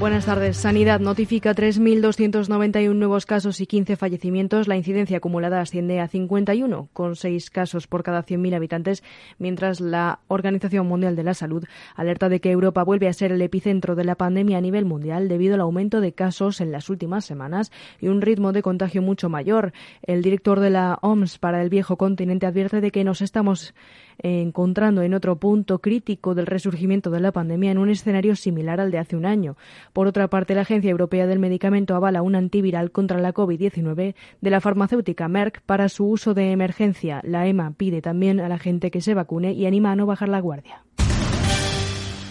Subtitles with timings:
[0.00, 0.56] Buenas tardes.
[0.56, 4.68] Sanidad notifica 3.291 nuevos casos y 15 fallecimientos.
[4.68, 9.02] La incidencia acumulada asciende a 51, con 6 casos por cada 100.000 habitantes,
[9.38, 11.64] mientras la Organización Mundial de la Salud
[11.96, 15.26] alerta de que Europa vuelve a ser el epicentro de la pandemia a nivel mundial
[15.28, 19.28] debido al aumento de casos en las últimas semanas y un ritmo de contagio mucho
[19.28, 19.72] mayor.
[20.02, 23.74] El director de la OMS para el viejo continente advierte de que nos estamos
[24.18, 28.90] encontrando en otro punto crítico del resurgimiento de la pandemia en un escenario similar al
[28.90, 29.56] de hace un año.
[29.92, 34.50] Por otra parte, la Agencia Europea del Medicamento avala un antiviral contra la COVID-19 de
[34.50, 37.20] la farmacéutica Merck para su uso de emergencia.
[37.24, 40.28] La EMA pide también a la gente que se vacune y anima a no bajar
[40.28, 40.87] la guardia.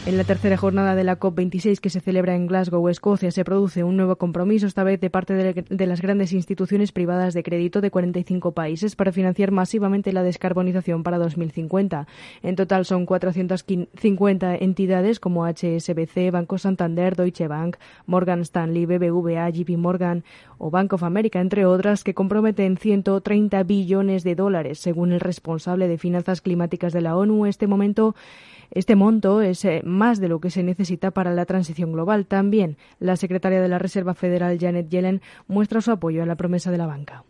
[0.08, 3.84] En la tercera jornada de la COP26 que se celebra en Glasgow, Escocia, se produce
[3.84, 7.92] un nuevo compromiso, esta vez de parte de, las grandes instituciones privadas de crédito de
[7.92, 12.08] 45 países para financiar masivamente la descarbonización para 2050.
[12.42, 19.72] En total son 450 entidades como HSBC, Banco Santander, Deutsche Bank, Morgan Stanley, BBVA, JP
[19.72, 20.24] Morgan
[20.58, 24.80] o Bank of America, entre otras, que comprometen 130 billones de dólares.
[24.80, 28.16] Según el responsable de finanzas climáticas de la ONU, este momento
[28.72, 32.26] este monto es eh, más de lo que se necesita para la transición global.
[32.26, 36.72] También la secretaria de la Reserva Federal, Janet Yellen, muestra su apoyo a la promesa
[36.72, 37.24] de la banca.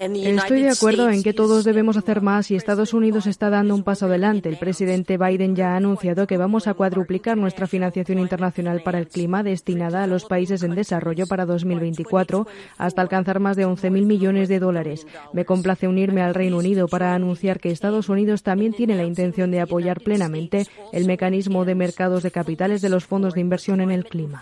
[0.00, 3.82] Estoy de acuerdo en que todos debemos hacer más y Estados Unidos está dando un
[3.82, 4.48] paso adelante.
[4.48, 9.08] El presidente Biden ya ha anunciado que vamos a cuadruplicar nuestra financiación internacional para el
[9.08, 12.46] clima destinada a los países en desarrollo para 2024
[12.78, 15.06] hasta alcanzar más de 11.000 millones de dólares.
[15.34, 19.50] Me complace unirme al Reino Unido para anunciar que Estados Unidos también tiene la intención
[19.50, 23.90] de apoyar plenamente el mecanismo de mercados de capitales de los fondos de inversión en
[23.90, 24.40] el clima.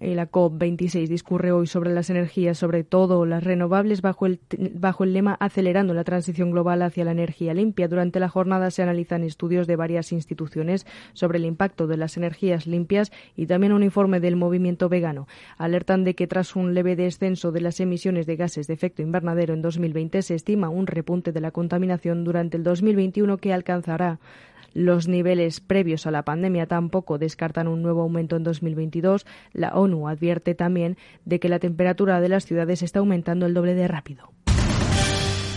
[0.00, 4.40] La COP26 discurre hoy sobre las energías, sobre todo las renovables, bajo el,
[4.74, 7.86] bajo el lema Acelerando la transición global hacia la energía limpia.
[7.86, 12.66] Durante la jornada se analizan estudios de varias instituciones sobre el impacto de las energías
[12.66, 15.28] limpias y también un informe del movimiento vegano.
[15.58, 19.54] Alertan de que tras un leve descenso de las emisiones de gases de efecto invernadero
[19.54, 24.18] en 2020 se estima un repunte de la contaminación durante el 2021 que alcanzará
[24.74, 29.24] los niveles previos a la pandemia tampoco descartan un nuevo aumento en 2022.
[29.52, 33.74] La ONU advierte también de que la temperatura de las ciudades está aumentando el doble
[33.74, 34.32] de rápido.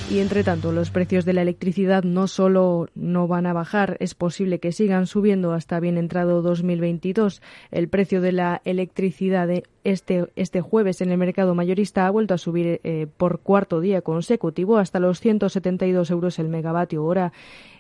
[0.10, 4.16] Y entre tanto, los precios de la electricidad no solo no van a bajar, es
[4.16, 7.42] posible que sigan subiendo hasta bien entrado 2022.
[7.72, 9.50] El precio de la electricidad
[9.84, 14.02] este, este jueves en el mercado mayorista ha vuelto a subir eh, por cuarto día
[14.02, 17.34] consecutivo hasta los 172 euros el megavatio hora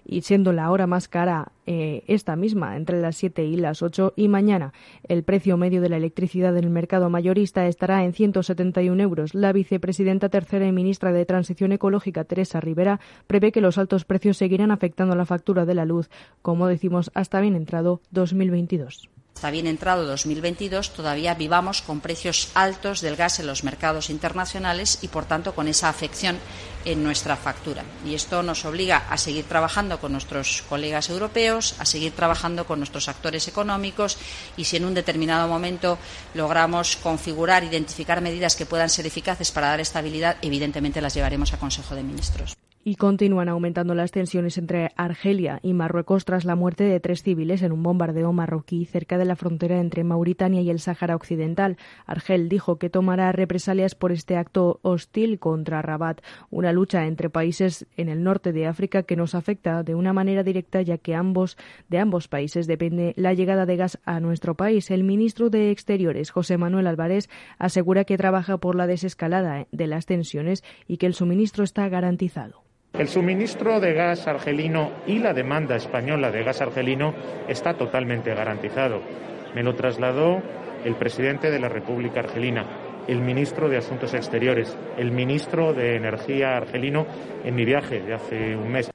[0.07, 4.13] y siendo la hora más cara eh, esta misma, entre las 7 y las 8,
[4.15, 4.73] y mañana
[5.07, 9.35] el precio medio de la electricidad en el mercado mayorista estará en 171 euros.
[9.35, 14.37] La vicepresidenta tercera y ministra de Transición Ecológica, Teresa Rivera, prevé que los altos precios
[14.37, 16.09] seguirán afectando la factura de la luz,
[16.41, 23.01] como decimos, hasta bien entrado 2022 está bien entrado 2022, todavía vivamos con precios altos
[23.01, 26.39] del gas en los mercados internacionales y, por tanto, con esa afección
[26.85, 27.83] en nuestra factura.
[28.03, 32.79] Y esto nos obliga a seguir trabajando con nuestros colegas europeos, a seguir trabajando con
[32.79, 34.17] nuestros actores económicos
[34.57, 35.99] y si en un determinado momento
[36.33, 41.59] logramos configurar, identificar medidas que puedan ser eficaces para dar estabilidad, evidentemente las llevaremos a
[41.59, 46.85] Consejo de Ministros y continúan aumentando las tensiones entre Argelia y Marruecos tras la muerte
[46.85, 50.79] de tres civiles en un bombardeo marroquí cerca de la frontera entre Mauritania y el
[50.79, 51.75] Sáhara Occidental.
[52.05, 57.85] Argel dijo que tomará represalias por este acto hostil contra Rabat, una lucha entre países
[57.97, 61.57] en el norte de África que nos afecta de una manera directa ya que ambos
[61.89, 64.91] de ambos países depende la llegada de gas a nuestro país.
[64.91, 67.27] El ministro de Exteriores, José Manuel Álvarez,
[67.59, 72.65] asegura que trabaja por la desescalada de las tensiones y que el suministro está garantizado.
[72.97, 77.13] El suministro de gas argelino y la demanda española de gas argelino
[77.47, 79.01] está totalmente garantizado.
[79.53, 80.41] Me lo trasladó
[80.83, 82.65] el presidente de la República Argelina,
[83.07, 87.05] el ministro de Asuntos Exteriores, el ministro de Energía argelino
[87.45, 88.89] en mi viaje de hace un mes.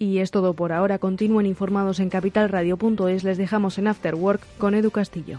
[0.00, 0.98] Y es todo por ahora.
[0.98, 3.22] Continúen informados en capitalradio.es.
[3.22, 5.38] Les dejamos en After Work con Edu Castillo.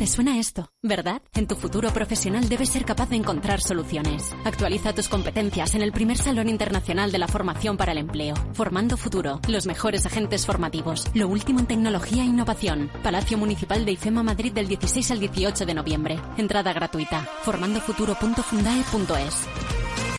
[0.00, 1.20] Te suena esto, ¿verdad?
[1.34, 4.34] En tu futuro profesional debes ser capaz de encontrar soluciones.
[4.46, 8.34] Actualiza tus competencias en el primer Salón Internacional de la Formación para el Empleo.
[8.54, 12.90] Formando Futuro, los mejores agentes formativos, lo último en tecnología e innovación.
[13.02, 16.18] Palacio Municipal de IFEMA Madrid del 16 al 18 de noviembre.
[16.38, 17.28] Entrada gratuita.
[17.42, 19.48] formandofuturo.fundae.es.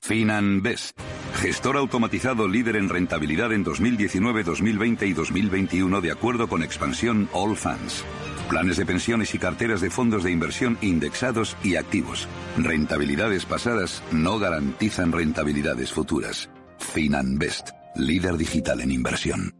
[0.04, 0.96] FinanBest.
[1.38, 7.56] Gestor automatizado líder en rentabilidad en 2019, 2020 y 2021 de acuerdo con expansión All
[7.56, 8.06] Funds.
[8.52, 12.28] Planes de pensiones y carteras de fondos de inversión indexados y activos.
[12.58, 16.50] Rentabilidades pasadas no garantizan rentabilidades futuras.
[16.78, 19.54] FinanBest, líder digital en inversión.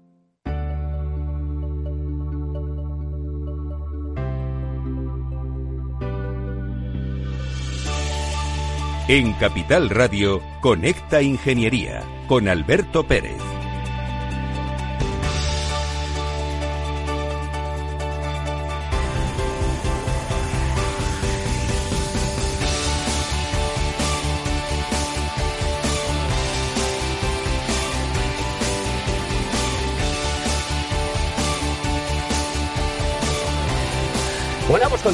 [9.08, 13.61] En Capital Radio, Conecta Ingeniería con Alberto Pérez.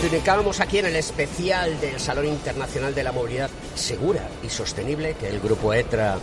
[0.01, 5.27] Continuamos aquí en el especial del Salón Internacional de la Movilidad Segura y Sostenible que
[5.27, 6.19] el Grupo ETRA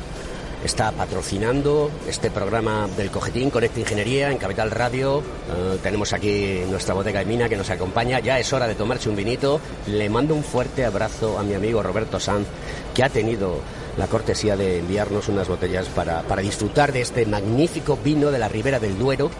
[0.65, 5.19] está patrocinando este programa del Cojetín Conecta Ingeniería en Capital Radio.
[5.19, 8.21] Eh, tenemos aquí nuestra bodega de mina que nos acompaña.
[8.21, 9.61] Ya es hora de tomarse un vinito.
[9.88, 12.47] Le mando un fuerte abrazo a mi amigo Roberto Sanz,
[12.94, 13.59] que ha tenido
[13.97, 18.49] la cortesía de enviarnos unas botellas para, para disfrutar de este magnífico vino de la
[18.49, 19.31] Ribera del Duero,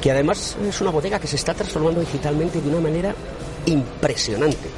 [0.00, 3.14] que además es una bodega que se está transformando digitalmente de una manera
[3.70, 4.68] impresionante.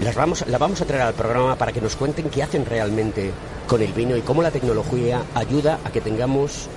[0.00, 3.30] Las vamos, a traer al programa para que nos cuenten qué hacen realmente
[3.66, 6.68] con el vino y cómo la tecnología ayuda a que tengamos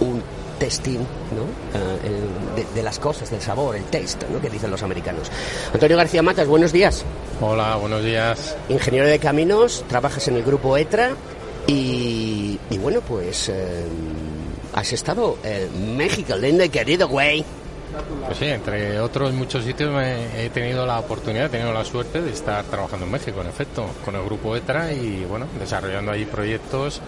[0.00, 0.22] un
[0.58, 1.44] testing ¿no?
[1.74, 2.20] Eh,
[2.54, 4.40] de, de, las cosas, del sabor, el taste, ¿no?
[4.40, 5.30] que dicen los americanos.
[5.72, 7.04] Antonio García Matas, buenos días.
[7.40, 8.56] Hola, buenos días.
[8.68, 11.12] Ingeniero de caminos, trabajas en el grupo ETRA
[11.66, 13.84] y, y bueno, pues eh,
[14.74, 17.44] has estado en México, lindo y querido, güey.
[18.26, 22.22] Pues sí, entre otros muchos sitios me he tenido la oportunidad, he tenido la suerte
[22.22, 26.24] de estar trabajando en México, en efecto, con el grupo ETRA y bueno, desarrollando allí
[26.24, 27.00] proyectos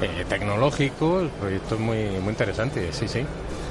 [0.00, 3.24] eh, tecnológicos, proyectos muy, muy interesantes, sí, sí.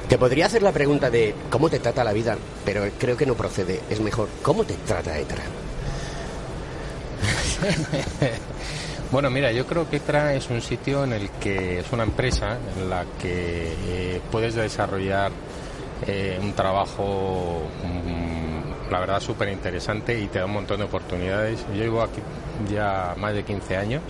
[0.07, 3.33] Te podría hacer la pregunta de cómo te trata la vida, pero creo que no
[3.35, 3.81] procede.
[3.89, 5.43] Es mejor, ¿cómo te trata ETRA?
[9.11, 12.57] bueno, mira, yo creo que ETRA es un sitio en el que es una empresa
[12.77, 15.31] en la que eh, puedes desarrollar
[16.05, 21.65] eh, un trabajo, mm, la verdad, súper interesante y te da un montón de oportunidades.
[21.69, 22.21] Yo llevo aquí
[22.69, 24.03] ya más de 15 años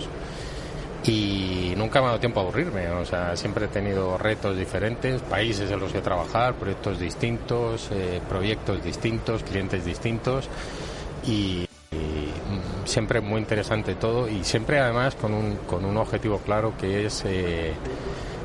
[1.04, 2.88] y nunca me ha dado tiempo a aburrirme.
[2.90, 8.20] O sea, siempre he tenido retos diferentes, países en los que trabajar, proyectos distintos, eh,
[8.28, 10.48] proyectos distintos, clientes distintos
[11.26, 11.64] y,
[12.84, 17.22] siempre muy interesante todo y siempre además con un, con un objetivo claro que es
[17.26, 17.74] eh,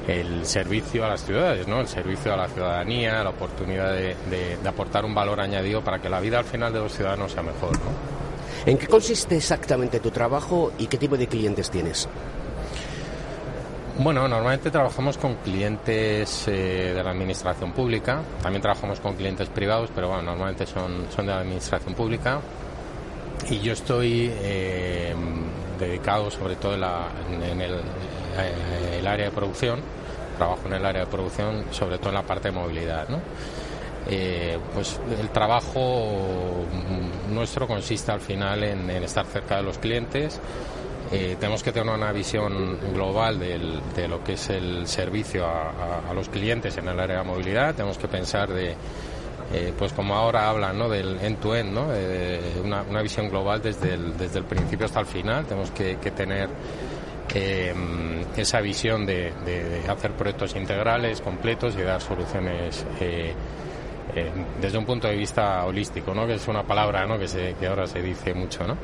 [0.08, 1.80] el servicio a las ciudades, ¿no?
[1.80, 6.00] el servicio a la ciudadanía, la oportunidad de, de, de, aportar un valor añadido para
[6.00, 7.72] que la vida al final de los ciudadanos sea mejor.
[7.72, 8.14] ¿no?
[8.66, 12.08] ¿En qué consiste exactamente tu trabajo y qué tipo de clientes tienes?
[14.00, 19.92] Bueno, normalmente trabajamos con clientes eh, de la administración pública, también trabajamos con clientes privados,
[19.94, 22.40] pero bueno, normalmente son, son de la administración pública.
[23.50, 25.14] Y yo estoy eh,
[25.78, 27.82] dedicado sobre todo en, la, en el,
[28.98, 29.80] el, área de producción,
[30.38, 33.08] trabajo en el área de producción, sobre todo en la parte de movilidad.
[34.10, 36.66] Eh, pues el trabajo
[37.30, 40.40] nuestro consiste al final en, estar cerca de los clientes,
[41.12, 46.30] eh, tenemos que tener una visión global de lo que es el servicio a, los
[46.30, 47.76] clientes en el área de movilidad.
[47.76, 48.76] Tenemos que pensar de,
[49.54, 50.90] eh, pues como ahora hablan, ¿no?
[50.90, 52.90] del end-to-end, -end, ¿no?
[52.90, 55.46] una, visión global desde el, desde el principio hasta el final.
[55.46, 56.50] Tenemos que tener
[57.34, 57.74] eh,
[58.38, 62.86] esa visión de, de, hacer proyectos integrales, completos y dar soluciones.
[63.00, 63.34] Eh,
[64.16, 66.28] eh, desde un punto de vista holístico, ¿no?
[66.28, 67.18] que es una palabra ¿no?
[67.18, 68.68] que, se, que ahora se dice mucho.
[68.68, 68.78] ¿no?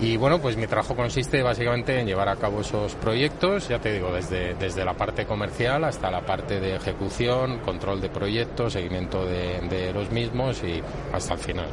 [0.00, 3.92] Y bueno, pues mi trabajo consiste básicamente en llevar a cabo esos proyectos, ya te
[3.92, 9.24] digo, desde, desde la parte comercial hasta la parte de ejecución, control de proyectos, seguimiento
[9.24, 11.68] de, de los mismos y hasta el final.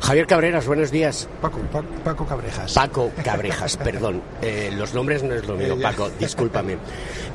[0.00, 1.28] Javier Cabreras, buenos días.
[1.40, 2.72] Paco, Paco, Paco Cabrejas.
[2.74, 4.22] Paco Cabrejas, perdón.
[4.42, 6.76] Eh, los nombres no es lo mío, Paco, discúlpame.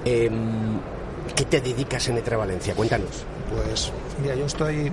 [0.03, 0.29] Eh,
[1.35, 2.73] ¿Qué te dedicas en Etra Valencia?
[2.75, 3.25] Cuéntanos.
[3.49, 4.91] Pues mira, yo estoy...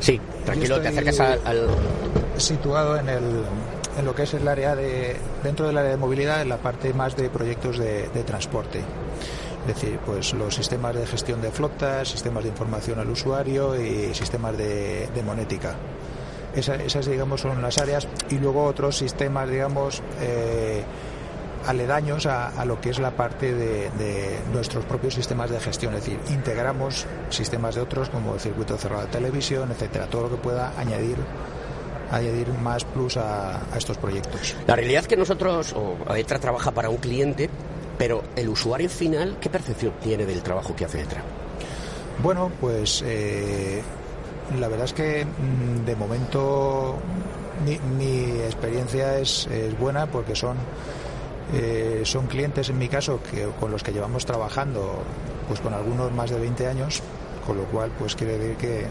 [0.00, 1.68] Sí, tranquilo, te acercas al...
[2.36, 3.44] Situado en, el,
[3.98, 5.16] en lo que es el área de...
[5.42, 8.80] dentro del área de movilidad, en la parte más de proyectos de, transporte.
[8.80, 14.14] Es decir, pues los sistemas de gestión de flotas, sistemas de información al usuario y
[14.14, 15.74] sistemas de, monética.
[16.56, 18.06] Esas, digamos, son las áreas.
[18.30, 20.82] Y luego otros sistemas, digamos, eh,
[21.66, 26.18] aledaños a, lo que es la parte de, nuestros propios sistemas de gestión, es decir,
[26.30, 30.72] integramos sistemas de otros como el circuito cerrado de televisión, etcétera, todo lo que pueda
[30.78, 31.16] añadir
[32.10, 34.54] añadir más plus a, estos proyectos.
[34.66, 37.50] La realidad es que nosotros, o ETRA trabaja para un cliente,
[37.98, 41.22] pero el usuario final, ¿qué percepción tiene del trabajo que hace ETRA?
[42.22, 43.82] Bueno, pues eh,
[44.58, 46.96] la verdad es que mm, de momento
[47.96, 50.56] mi, experiencia es, es buena porque son
[51.52, 55.02] eh, son clientes en mi caso que, con los que llevamos trabajando
[55.46, 57.02] pues con algunos más de 20 años
[57.46, 58.86] con lo cual pues quiere decir que,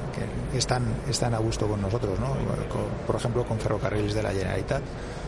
[0.58, 2.36] están están a gusto con nosotros ¿no?
[3.08, 4.82] por ejemplo con ferrocarriles de la Generalitat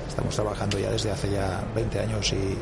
[0.08, 2.58] estamos trabajando ya desde hace ya 20 años y,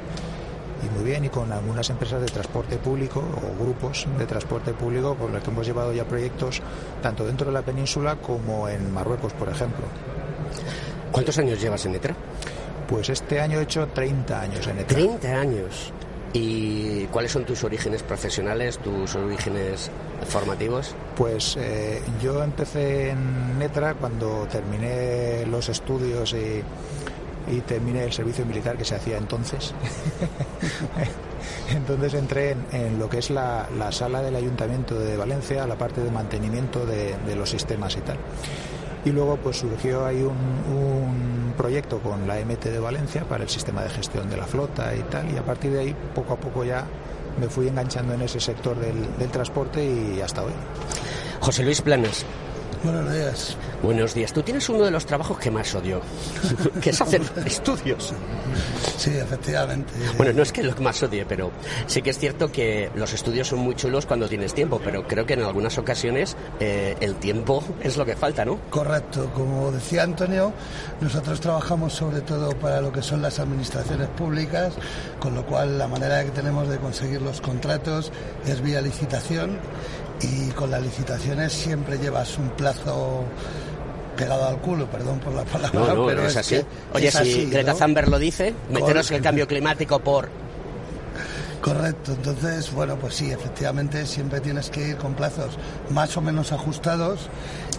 [0.86, 5.16] y muy bien y con algunas empresas de transporte público o grupos de transporte público
[5.16, 6.62] con los que hemos llevado ya proyectos
[7.02, 9.86] tanto dentro de la península como en Marruecos por ejemplo
[11.14, 12.16] ¿Cuántos años llevas en ETRA?
[12.88, 14.96] Pues este año he hecho 30 años en ETRA.
[14.96, 15.94] 30 años.
[16.34, 19.92] ¿Y cuáles son tus orígenes profesionales, tus orígenes
[20.28, 20.96] formativos?
[21.16, 26.64] Pues eh, yo empecé en ETRA cuando terminé los estudios y,
[27.62, 29.74] terminé el servicio militar que se hacía entonces.
[31.76, 36.12] entonces entré en, lo que es la, sala del Ayuntamiento de Valencia, la parte de
[36.12, 38.18] mantenimiento de, los sistemas y tal
[39.06, 43.84] y luego pues surgió ahí un, proyecto con la MT de Valencia para el sistema
[43.84, 46.64] de gestión de la flota y tal y a partir de ahí poco a poco
[46.64, 46.84] ya
[47.40, 50.54] me fui enganchando en ese sector del, del transporte y hasta hoy.
[51.40, 52.26] José Luis Planes,
[52.84, 53.58] Buenos días.
[53.82, 54.34] Buenos días.
[54.34, 56.02] Tú tienes uno de los trabajos que más odio,
[56.82, 58.14] que es hacer estudios.
[58.98, 59.94] Sí, efectivamente.
[60.18, 61.52] Bueno, no es que lo que más odie, pero
[61.88, 65.26] sí que es cierto que los estudios son muy chulos cuando tienes tiempo, pero creo
[65.26, 68.60] que en algunas ocasiones eh, el tiempo es lo que falta, ¿no?
[68.70, 69.32] Correcto.
[69.34, 70.52] Como decía Antonio,
[71.00, 74.74] nosotros trabajamos sobre todo para lo que son las administraciones públicas,
[75.20, 78.12] con lo cual la manera que tenemos de conseguir los contratos
[78.46, 79.58] es vía licitación
[80.24, 83.24] y con las licitaciones siempre llevas un plazo
[84.18, 86.62] pegado al culo, perdón por la palabra, pero es, así.
[86.94, 90.30] Oye, si Greta Thunberg lo dice, meteros el cambio climático por
[91.64, 95.58] Correcto, entonces, bueno, pues sí, efectivamente siempre tienes que ir con plazos
[95.92, 97.30] más o menos ajustados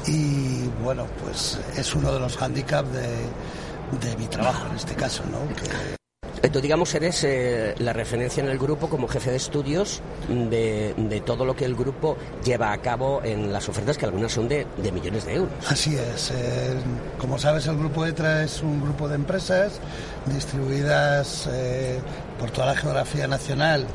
[0.07, 5.23] y, bueno, pues es uno de los hándicaps de, de mi trabajo en este caso,
[5.31, 6.04] ¿no?
[6.53, 11.45] Tú, digamos, eres eh, la referencia en el grupo como jefe de estudios de, todo
[11.47, 15.25] lo que el grupo lleva a cabo en las ofertas, que algunas son de, millones
[15.25, 15.53] de euros.
[15.69, 16.33] Así es.
[16.33, 16.77] Eh,
[17.19, 19.81] como sabes, el grupo ETRA es un grupo de empresas
[20.27, 21.99] distribuidas eh,
[22.39, 23.87] por toda la geografía nacional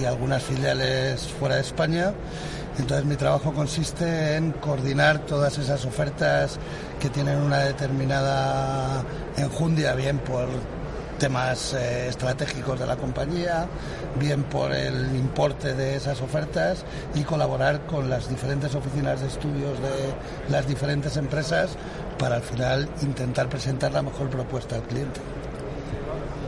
[0.00, 2.12] y algunas filiales fuera de España.
[2.78, 6.58] Entonces mi trabajo consiste en coordinar todas esas ofertas
[7.00, 9.04] que tienen una determinada
[9.36, 10.48] enjundia, bien por
[11.18, 13.66] temas eh, estratégicos de la compañía,
[14.18, 16.84] bien por el importe de esas ofertas
[17.14, 21.76] y colaborar con las diferentes oficinas de estudios de las diferentes empresas
[22.18, 25.20] para al final intentar presentar la mejor propuesta al cliente.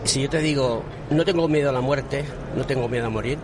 [0.05, 2.25] Si yo te digo, no tengo miedo a la muerte,
[2.57, 3.39] no tengo miedo a morir,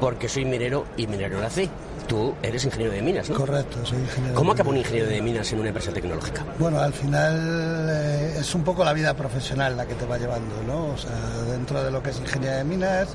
[0.00, 1.68] porque soy minero y minero nací.
[2.08, 3.36] Tú eres ingeniero de minas, ¿no?
[3.36, 4.34] Correcto, soy ingeniero.
[4.34, 6.42] ¿Cómo acaba un ingeniero de minas en una empresa tecnológica?
[6.58, 10.62] Bueno, al final eh, es un poco la vida profesional la que te va llevando,
[10.66, 10.86] ¿no?
[10.86, 11.10] O sea,
[11.50, 13.08] dentro de lo que es ingeniería de minas,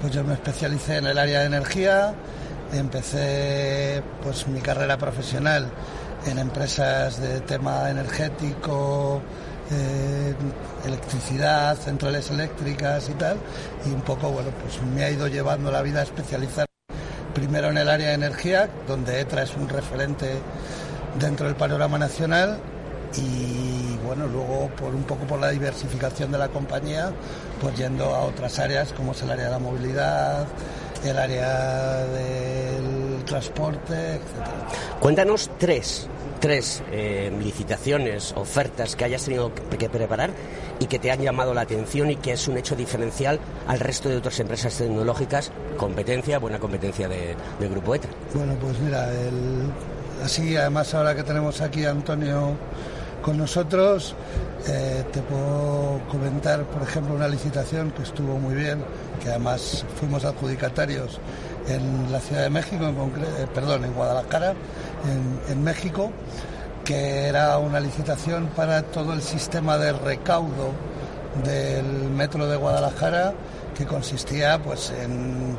[0.00, 2.14] pues yo me especialicé en el área de energía,
[2.72, 5.70] empecé pues mi carrera profesional
[6.26, 9.22] en empresas de tema energético,
[9.70, 10.34] eh,
[10.84, 13.38] electricidad, centrales eléctricas y tal,
[13.86, 16.66] y un poco, bueno, pues me ha ido llevando la vida a especializar
[17.34, 20.38] primero en el área de energía, donde ETRA es un referente
[21.18, 22.58] dentro del panorama nacional
[23.16, 27.12] y bueno, luego por un poco por la diversificación de la compañía,
[27.60, 30.46] pues yendo a otras áreas como es el área de la movilidad,
[31.04, 34.68] el área del transporte, etcétera.
[35.00, 36.08] Cuéntanos tres
[36.40, 40.30] tres eh, licitaciones, ofertas que hayas tenido que preparar
[40.78, 44.08] y que te han llamado la atención y que es un hecho diferencial al resto
[44.08, 48.08] de otras empresas tecnológicas, competencia, buena competencia de, del Grupo ETA.
[48.34, 49.08] Bueno, pues mira,
[50.22, 52.56] así además ahora que tenemos aquí a Antonio
[53.24, 54.14] con nosotros,
[54.68, 58.84] eh, te puedo comentar, por ejemplo, una licitación que estuvo muy bien,
[59.22, 61.18] que además fuimos adjudicatarios
[61.66, 64.52] en la Ciudad de México, en eh, perdón, en Guadalajara,
[65.48, 66.10] en, México,
[66.84, 70.72] que era una licitación para todo el sistema de recaudo
[71.42, 73.32] del metro de Guadalajara,
[73.74, 75.56] que consistía pues en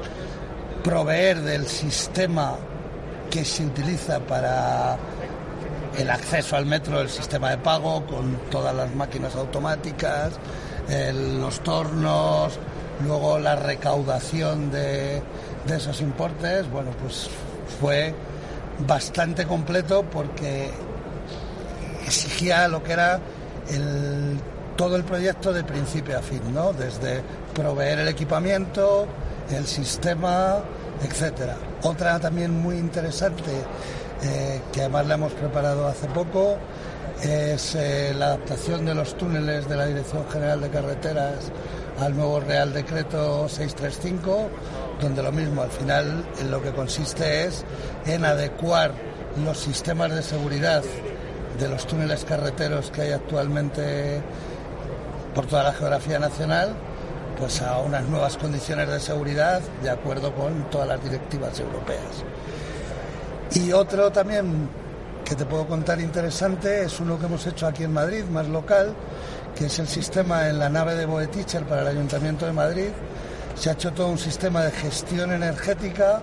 [0.84, 2.56] proveer del sistema
[3.32, 4.98] que se utiliza para
[5.98, 10.34] el acceso al metro, el sistema de pago con todas las máquinas automáticas,
[11.14, 12.60] los tornos,
[13.04, 15.22] luego la recaudación de,
[15.68, 17.30] esos importes, bueno, pues
[17.80, 18.14] fue
[18.88, 20.70] bastante completo porque
[22.06, 23.20] exigía lo que era
[24.76, 26.74] todo el proyecto de principio a fin, ¿no?
[26.74, 27.22] Desde
[27.54, 29.08] proveer el equipamiento,
[29.50, 30.58] el sistema,
[31.02, 31.56] etcétera.
[31.84, 33.52] Otra también muy interesante,
[34.26, 36.58] eh, que además la hemos preparado hace poco,
[37.22, 41.52] es eh, la adaptación de los túneles de la Dirección General de Carreteras
[42.00, 44.50] al nuevo Real Decreto 635,
[45.00, 47.64] donde lo mismo, al final en lo que consiste es
[48.06, 48.92] en adecuar
[49.44, 50.84] los sistemas de seguridad
[51.60, 54.22] de los túneles carreteros que hay actualmente
[55.34, 56.76] por toda la geografía nacional
[57.38, 62.24] pues a unas nuevas condiciones de seguridad de acuerdo con todas las directivas europeas.
[63.54, 64.68] Y otro también
[65.24, 68.94] que te puedo contar interesante es uno que hemos hecho aquí en Madrid, más local,
[69.56, 72.90] que es el sistema en la nave de Boeticher para el Ayuntamiento de Madrid.
[73.56, 76.22] Se ha hecho todo un sistema de gestión energética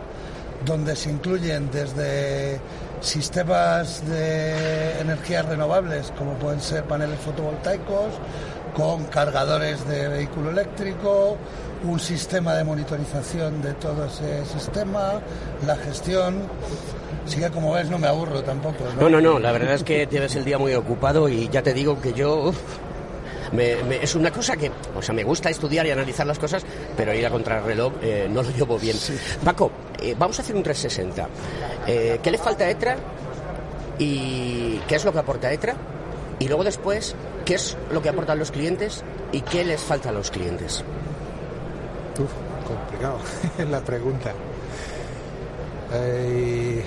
[0.64, 2.60] donde se incluyen desde
[3.00, 8.12] sistemas de energías renovables, como pueden ser paneles fotovoltaicos,
[8.74, 11.36] con cargadores de vehículo eléctrico,
[11.84, 15.20] un sistema de monitorización de todo ese sistema,
[15.66, 16.42] la gestión.
[17.26, 18.84] Así que como ves no me aburro tampoco.
[18.98, 21.72] No, no, no, la verdad es que tienes el día muy ocupado y ya te
[21.72, 22.52] digo que yo...
[23.56, 26.64] es una cosa que, o sea, me gusta estudiar y analizar las cosas,
[26.96, 28.96] pero ir a contrarreloj eh, no lo llevo bien.
[29.44, 31.28] Paco, eh, vamos a hacer un 360.
[31.86, 32.96] Eh, ¿Qué le falta a ETRA
[33.98, 35.76] y qué es lo que aporta ETRA?
[36.40, 40.12] Y luego después, ¿qué es lo que aportan los clientes y qué les falta a
[40.12, 40.82] los clientes?
[42.18, 42.30] Uf,
[42.66, 43.18] complicado
[43.70, 44.32] la pregunta.
[45.94, 46.82] Eh,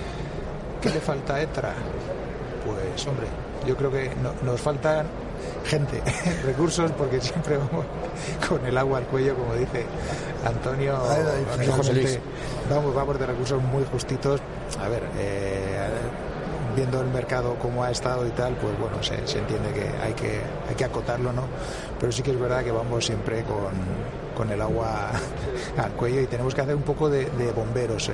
[0.85, 1.73] ¿Qué le falta a ETRA?
[2.63, 3.25] Pues hombre,
[3.65, 4.11] yo creo que
[4.43, 5.07] nos faltan
[5.65, 5.99] gente,
[6.45, 7.85] recursos, porque siempre vamos
[8.47, 9.83] con el agua al cuello, como dice
[10.45, 10.95] Antonio.
[12.69, 14.39] Vamos, vamos de recursos muy justitos.
[14.79, 15.87] A ver, eh,
[16.75, 20.39] viendo el mercado como ha estado y tal, pues bueno, se, entiende que hay, que
[20.69, 21.45] hay que acotarlo, ¿no?
[21.99, 25.09] Pero sí que es verdad que vamos siempre con, el agua
[25.83, 28.09] al cuello y tenemos que hacer un poco de, bomberos.
[28.09, 28.13] Eh.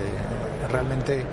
[0.72, 1.26] Realmente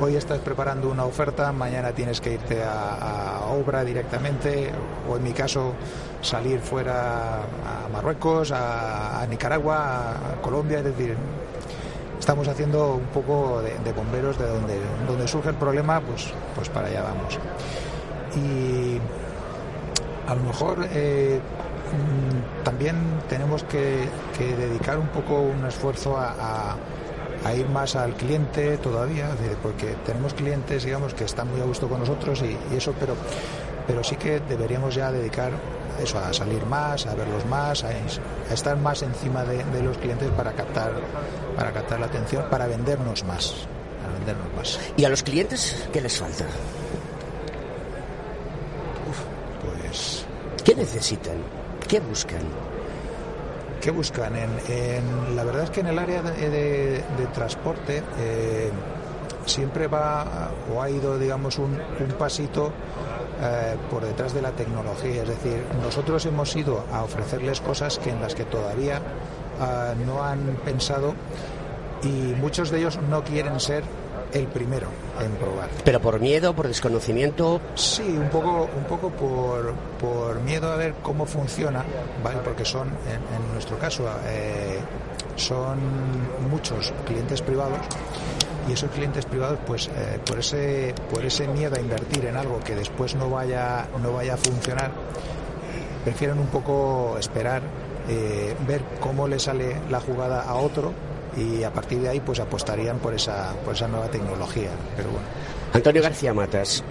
[0.00, 4.70] hoy estás preparando una oferta, mañana tienes que irte a, obra directamente,
[5.08, 5.72] o en mi caso
[6.20, 11.16] salir fuera a Marruecos, a, Nicaragua, a Colombia, es decir,
[12.18, 16.88] estamos haciendo un poco de, bomberos de donde, donde surge el problema, pues, pues para
[16.88, 17.38] allá vamos.
[18.36, 18.98] Y
[20.28, 22.96] a lo mejor eh, mm, también
[23.28, 26.76] tenemos que, dedicar un poco un esfuerzo a,
[27.54, 29.30] ir más al cliente todavía,
[29.62, 33.14] porque tenemos clientes, digamos, que están muy a gusto con nosotros y, eso, pero,
[33.86, 35.52] pero sí que deberíamos ya dedicar
[36.02, 37.90] eso, a salir más, a verlos más, a,
[38.52, 40.92] estar más encima de, los clientes para captar,
[41.56, 43.54] para captar la atención, para vendernos más,
[44.02, 44.78] para vendernos más.
[44.96, 46.44] ¿Y a los clientes qué les falta?
[49.82, 50.24] pues...
[50.64, 51.36] ¿Qué necesitan?
[51.86, 52.42] ¿Qué buscan?
[53.86, 54.34] ¿Qué buscan?
[54.34, 58.68] En, la verdad es que en el área de, transporte eh,
[59.44, 61.78] siempre va o ha ido, digamos, un,
[62.18, 62.72] pasito
[63.40, 65.22] eh, por detrás de la tecnología.
[65.22, 70.20] Es decir, nosotros hemos ido a ofrecerles cosas que en las que todavía eh, no
[70.20, 71.14] han pensado
[72.02, 73.84] y muchos de ellos no quieren ser
[74.32, 74.88] el primero
[75.20, 75.68] en probar.
[75.84, 77.60] ¿Pero por miedo, por desconocimiento?
[77.74, 81.84] Sí, un poco, un poco por, por miedo a ver cómo funciona,
[82.22, 82.38] ¿vale?
[82.44, 84.78] Porque son, en, nuestro caso, eh,
[85.36, 85.78] son
[86.50, 87.80] muchos clientes privados
[88.68, 92.58] y esos clientes privados pues eh, por ese por ese miedo a invertir en algo
[92.60, 94.90] que después no vaya no vaya a funcionar
[96.04, 97.62] prefieren un poco esperar
[98.08, 100.92] eh, ver cómo le sale la jugada a otro
[101.36, 104.70] y a partir de ahí pues apostarían por esa por esa nueva tecnología
[105.72, 106.82] Antonio García Matas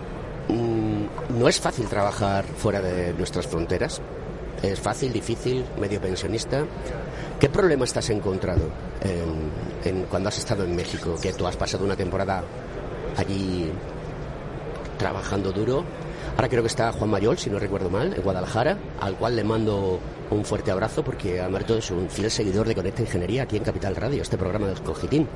[0.47, 4.01] mm, no es fácil trabajar fuera de nuestras fronteras
[4.61, 6.65] es fácil difícil medio pensionista
[7.39, 8.69] ¿Qué problemas te has encontrado
[9.83, 11.15] en, cuando has estado en México?
[11.21, 12.43] Que tú has pasado una temporada
[13.17, 13.69] allí
[14.97, 15.83] trabajando duro.
[16.35, 19.43] Ahora creo que está Juan Mayol, si no recuerdo mal, en Guadalajara, al cual le
[19.43, 23.63] mando un fuerte abrazo porque Alberto es un fiel seguidor de Conecta Ingeniería aquí en
[23.63, 25.27] Capital Radio, este programa de Cogitín.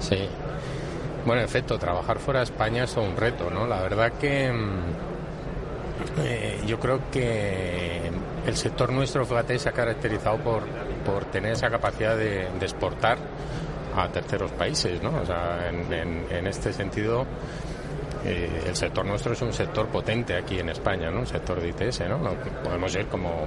[0.00, 0.28] Sí.
[1.26, 3.66] Bueno, en efecto, trabajar fuera de España es un reto, ¿no?
[3.66, 5.08] La verdad que mm,
[6.20, 8.10] eh, yo creo que
[8.46, 10.62] el sector nuestro, fíjate, se ha caracterizado por,
[11.04, 13.18] por tener esa capacidad de, exportar
[13.96, 15.20] a terceros países, ¿no?
[15.20, 17.26] O sea, en, este sentido,
[18.24, 21.20] eh, el sector nuestro es un sector potente aquí en España, ¿no?
[21.20, 22.18] Un sector de ITS, ¿no?
[22.62, 23.46] Podemos ir, como,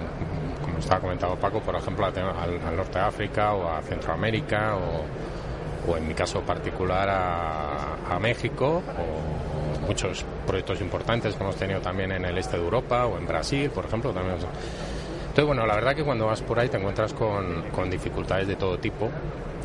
[0.62, 5.06] como estaba comentando Paco, por ejemplo, al, al norte de África o a Centroamérica o
[5.88, 12.12] o en mi caso particular a, México o muchos proyectos importantes que hemos tenido también
[12.12, 14.12] en el este de Europa o en Brasil, por ejemplo.
[14.12, 14.36] También.
[14.36, 18.58] Entonces, bueno, la verdad que cuando vas por ahí te encuentras con, con dificultades de
[18.58, 19.10] todo tipo.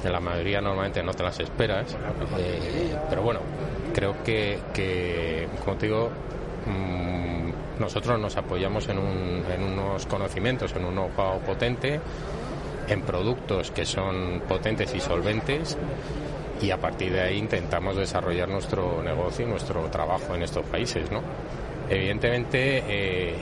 [0.03, 1.97] En la mayoría normalmente no te las esperas.
[2.39, 3.41] Eh, pero bueno,
[3.97, 6.11] creo que, que como te digo,
[6.67, 11.99] mm, nosotros nos apoyamos en, un, en unos conocimientos, en un know-how potente
[12.89, 15.79] en productos que son potentes y solventes
[16.61, 21.11] y a partir de ahí intentamos desarrollar nuestro negocio y nuestro trabajo en estos países,
[21.11, 21.23] ¿no?
[21.89, 23.35] Evidentemente, eh,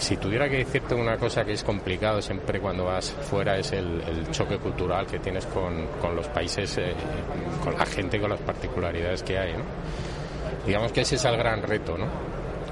[0.00, 4.28] si tuviera que decirte una cosa que es complicado siempre cuando vas fuera es el,
[4.30, 6.94] choque cultural que tienes con, los países, eh,
[7.62, 9.54] con la gente, con las particularidades que hay.
[10.66, 12.06] Digamos que ese es el gran reto, ¿no?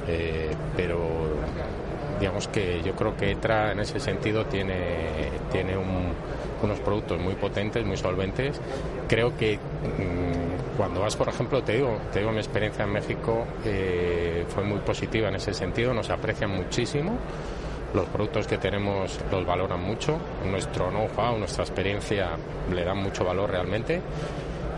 [0.06, 0.98] Eh, pero
[2.18, 7.84] digamos que yo creo que ETRA en ese sentido tiene, tiene unos productos muy potentes,
[7.84, 8.60] muy solventes.
[9.06, 13.44] Creo que mm, cuando vas, por ejemplo, te digo, te digo mi experiencia en México
[13.64, 17.18] eh, fue muy positiva en ese sentido, nos aprecian muchísimo.
[17.92, 22.30] Los productos que tenemos los valoran mucho, nuestro know-how, nuestra experiencia
[22.72, 24.00] le dan mucho valor realmente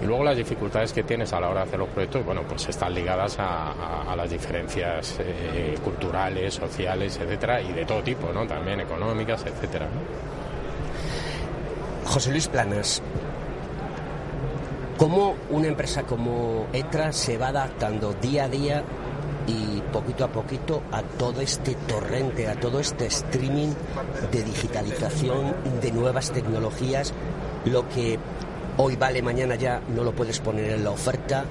[0.01, 2.67] y luego las dificultades que tienes a la hora de hacer los proyectos, bueno, pues
[2.69, 8.47] están ligadas a, las diferencias eh, culturales, sociales, etcétera, y de todo tipo, ¿no?
[8.47, 9.87] También económicas, etcétera.
[12.07, 13.03] José Luis Planas,
[15.01, 18.85] ¿cómo una empresa como ETRA se va adaptando día a día
[19.47, 23.73] y poquito a poquito a todo este torrente, a todo este streaming
[24.31, 27.15] de digitalización, de nuevas tecnologías,
[27.65, 28.19] lo que
[28.77, 31.47] hoy vale, mañana ya no lo puedes poner en la oferta.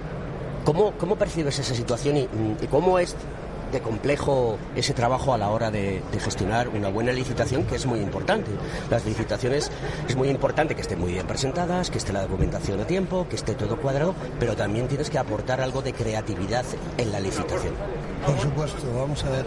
[0.64, 2.28] ¿Cómo, cómo percibes esa situación y,
[2.70, 3.16] cómo es
[3.72, 8.00] de complejo ese trabajo a la hora de, gestionar una buena licitación, que es muy
[8.00, 8.52] importante.
[8.90, 9.72] Las licitaciones
[10.08, 13.36] es muy importante que estén muy bien presentadas, que esté la documentación a tiempo, que
[13.36, 16.66] esté todo cuadrado, pero también tienes que aportar algo de creatividad
[16.98, 17.74] en la licitación.
[18.26, 19.46] Por supuesto, vamos a ver.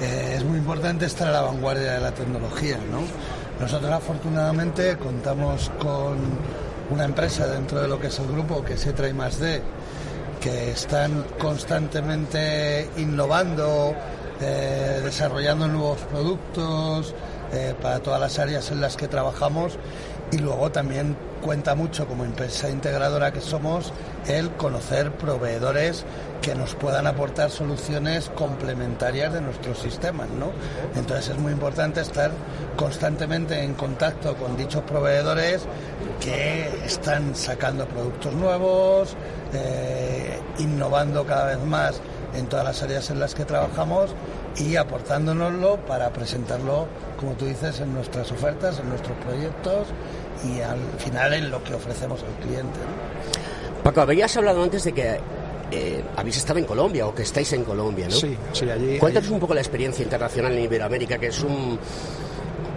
[0.00, 3.00] Eh, es muy importante estar a la vanguardia de la tecnología, ¿no?
[3.60, 6.16] Nosotros afortunadamente contamos con
[6.90, 9.60] una empresa dentro de lo que es el grupo, que es ETRA y más D,
[10.40, 13.94] que están constantemente innovando,
[14.40, 17.14] eh, desarrollando nuevos productos
[17.52, 19.78] eh, para todas las áreas en las que trabajamos
[20.30, 23.92] y luego también cuenta mucho como empresa integradora que somos
[24.26, 26.04] el conocer proveedores
[26.42, 30.50] que nos puedan aportar soluciones complementarias de nuestros sistemas, ¿no?
[30.94, 32.30] Entonces es muy importante estar
[32.76, 35.62] constantemente en contacto con dichos proveedores
[36.20, 39.16] que están sacando productos nuevos,
[39.52, 42.00] eh, innovando cada vez más
[42.34, 44.14] en todas las áreas en las que trabajamos
[44.56, 46.86] y aportándonoslo para presentarlo,
[47.18, 49.88] como tú dices, en nuestras ofertas, en nuestros proyectos
[50.44, 52.78] y al final en lo que ofrecemos al cliente.
[53.82, 55.20] Paco, habías hablado antes de que
[55.70, 58.14] eh, habéis estado en Colombia o que estáis en Colombia, ¿no?
[58.14, 58.98] Sí, sí, allí.
[58.98, 61.78] Cuéntanos un poco la experiencia internacional en Iberoamérica, que es un,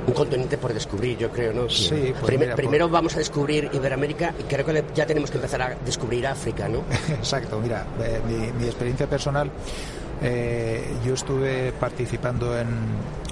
[0.07, 1.69] un continente por descubrir, yo creo, ¿no?
[1.69, 5.75] Sí, pues Primero vamos a descubrir Iberoamérica y creo que ya tenemos que empezar a
[5.85, 6.83] descubrir África, ¿no?
[7.09, 8.19] Exacto, mira, eh,
[8.57, 9.49] mi, experiencia personal.
[10.21, 12.67] Eh, yo estuve participando en,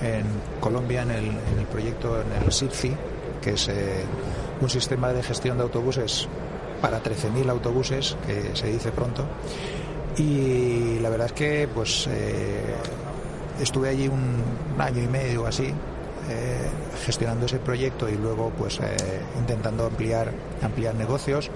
[0.01, 0.25] en
[0.59, 2.95] Colombia en el, proyecto, en el SITFI,
[3.41, 3.69] que es
[4.59, 6.27] un sistema de gestión de autobuses
[6.81, 9.25] para 13.000 autobuses, que se dice pronto.
[10.17, 12.75] Y la verdad es que pues eh,
[13.61, 14.43] estuve allí un,
[14.77, 15.65] año y medio así
[16.29, 16.69] eh,
[17.05, 18.95] gestionando ese proyecto y luego pues eh,
[19.37, 21.49] intentando ampliar ampliar negocios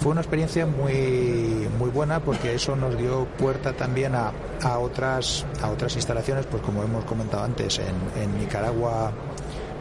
[0.00, 4.32] fue una experiencia muy muy buena porque eso nos dio puerta también a,
[4.62, 9.12] a otras a otras instalaciones pues como hemos comentado antes en, en Nicaragua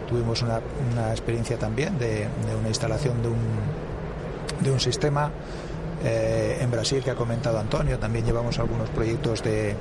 [0.08, 0.60] tuvimos una,
[0.92, 3.38] una experiencia también de, de, una instalación de un
[4.62, 5.32] de un sistema.
[6.04, 9.76] Eh, en Brasil, que ha comentado Antonio, también llevamos algunos proyectos de,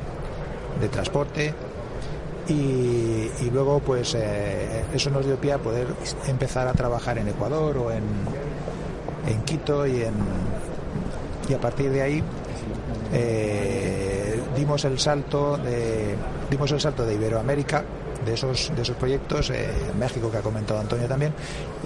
[0.81, 1.55] de transporte.
[2.48, 5.87] Y, luego, pues eh, eso nos dio pie a poder
[6.27, 8.03] empezar a trabajar en Ecuador o en,
[9.29, 10.14] en Quito y, en,
[11.49, 12.23] y a partir de ahí
[13.12, 16.14] eh, dimos el salto de
[16.51, 17.85] dimos el salto de Iberoamérica
[18.25, 21.33] de esos, de esos proyectos, eh, México que ha comentado Antonio también,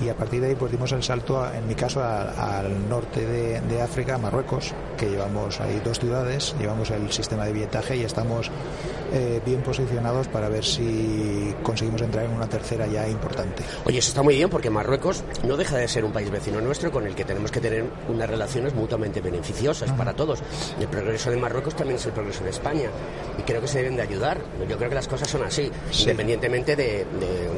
[0.02, 3.60] y a partir de ahí pues dimos el salto, en mi caso, al norte de,
[3.60, 8.50] de, África, Marruecos, que llevamos ahí dos ciudades, llevamos el sistema de billetaje y estamos
[9.12, 13.62] eh, bien posicionados para ver si conseguimos entrar en una tercera ya importante.
[13.84, 16.90] Oye, eso está muy bien porque Marruecos no deja de ser un país vecino nuestro
[16.90, 20.42] con el que tenemos que tener unas relaciones mutuamente beneficiosas para todos.
[20.80, 22.88] El progreso de Marruecos también es el progreso de España
[23.38, 24.38] y creo que se deben de ayudar.
[24.68, 25.70] Yo creo que las cosas son así,
[26.00, 27.06] independientemente de,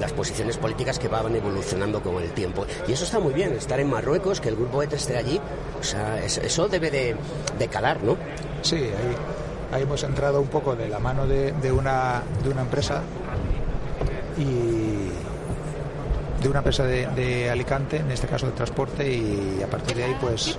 [0.01, 2.67] las posiciones políticas que van evolucionando con el tiempo.
[2.89, 5.41] Y eso está muy bien, estar en Marruecos, que el grupo ETA esté allí,
[5.79, 7.17] o sea, eso debe de,
[7.59, 8.17] de calar, ¿no?
[8.63, 13.03] Sí, ahí ahí hemos entrado un poco de la mano de, una, de una empresa
[14.39, 15.11] y
[16.45, 20.17] de una empresa de, Alicante, en este caso de transporte, y a partir de ahí
[20.21, 20.59] pues,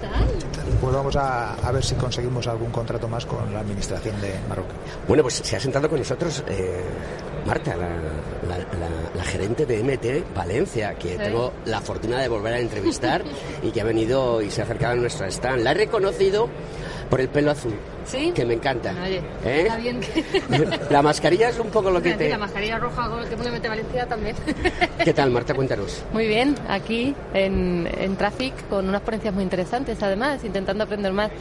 [0.81, 4.75] pues vamos a, ver si conseguimos algún contrato más con la administración de Marruecos.
[5.07, 6.81] Bueno, pues se ha sentado con nosotros eh,
[7.45, 13.23] Marta, la, gerente de MT Valencia, que tengo la fortuna de volver a entrevistar
[13.61, 15.61] y que ha venido y se ha acercado a nuestra stand.
[15.61, 16.49] La he reconocido
[17.09, 17.73] por el pelo azul.
[18.05, 18.31] ¿Sí?
[18.35, 18.93] Que me encanta.
[19.03, 19.61] Oye, ¿Eh?
[19.63, 19.99] está bien
[20.91, 22.29] La mascarilla es un poco lo que te...
[22.29, 24.35] La mascarilla roja que pone Valencia también.
[25.03, 25.53] ¿Qué tal, Marta?
[25.53, 26.03] Cuéntanos.
[26.13, 31.31] Muy bien, aquí en, en Traffic con unas ponencias muy interesantes además, intentando aprender más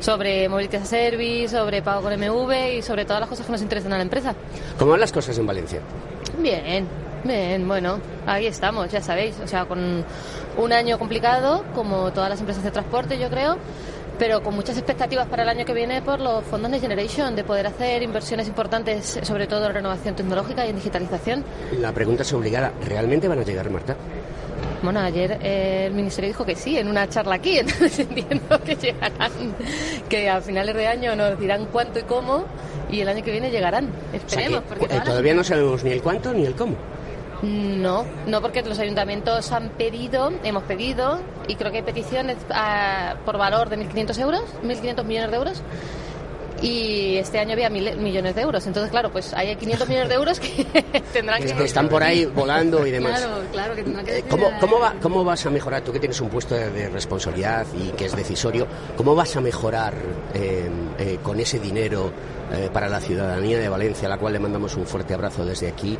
[0.00, 3.52] sobre Mobility as a Service, sobre pago con MV y sobre todas las cosas que
[3.52, 4.34] nos interesan a la empresa.
[4.78, 5.80] ¿Cómo van las cosas en Valencia?
[6.38, 6.86] Bien,
[7.22, 10.04] bien, bueno, ahí estamos, ya sabéis, o sea, con
[10.56, 13.56] un año complicado, como todas las empresas de transporte, yo creo,
[14.18, 17.44] pero con muchas expectativas para el año que viene por los fondos de Generation, de
[17.44, 21.44] poder hacer inversiones importantes, sobre todo en renovación tecnológica y en digitalización.
[21.80, 23.96] La pregunta es obligada, ¿realmente van a llegar, Marta?
[24.82, 28.76] Bueno, ayer eh, el Ministerio dijo que sí, en una charla aquí, entonces entiendo que
[28.76, 29.32] llegarán,
[30.08, 32.44] que a finales de año nos dirán cuánto y cómo,
[32.90, 33.88] y el año que viene llegarán.
[34.12, 34.62] Esperemos.
[34.68, 36.76] porque eh, todavía no sabemos ni el cuánto ni el cómo.
[37.44, 43.16] No, no porque los ayuntamientos han pedido, hemos pedido, y creo que hay peticiones ah,
[43.26, 45.62] por valor de 1.500 euros, 1.500 millones de euros,
[46.64, 48.66] y este año había mil millones de euros.
[48.66, 50.64] Entonces, claro, pues hay 500 millones de euros que
[51.12, 51.64] tendrán que...
[51.64, 53.20] están por ahí volando y demás.
[53.20, 54.18] Claro, claro, que tendrán que...
[54.18, 57.66] Eh, ¿Cómo, cómo, va, ¿Cómo vas a mejorar, tú que tienes un puesto de, responsabilidad
[57.74, 59.94] y que es decisorio, cómo vas a mejorar
[60.32, 62.12] eh, eh, con ese dinero
[62.72, 65.98] para la ciudadanía de Valencia, a la cual le mandamos un fuerte abrazo desde aquí,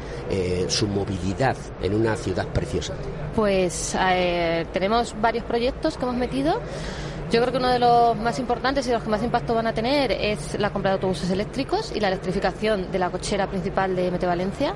[0.68, 2.94] su movilidad en una ciudad preciosa?
[3.34, 3.96] Pues
[4.72, 6.60] tenemos varios proyectos que hemos metido.
[7.30, 9.72] Yo creo que uno de los más importantes y los que más impacto van a
[9.72, 14.10] tener es la compra de autobuses eléctricos y la electrificación de la cochera principal de
[14.10, 14.74] Mete Valencia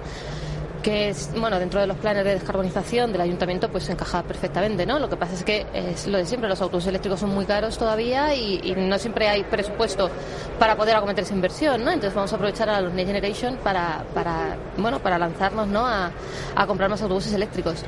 [0.83, 4.99] que es, bueno, dentro de los planes de descarbonización del ayuntamiento, pues encaja perfectamente, ¿no?
[4.99, 7.77] Lo que pasa es que es lo de siempre, los autobuses eléctricos son muy caros
[7.79, 10.11] todavía y, no siempre hay presupuesto
[10.59, 11.91] para poder acometer esa inversión, ¿no?
[11.91, 15.85] Entonces vamos a aprovechar a los Next Generation para, para bueno, para lanzarnos, ¿no?
[15.87, 17.85] A comprar más autobuses eléctricos.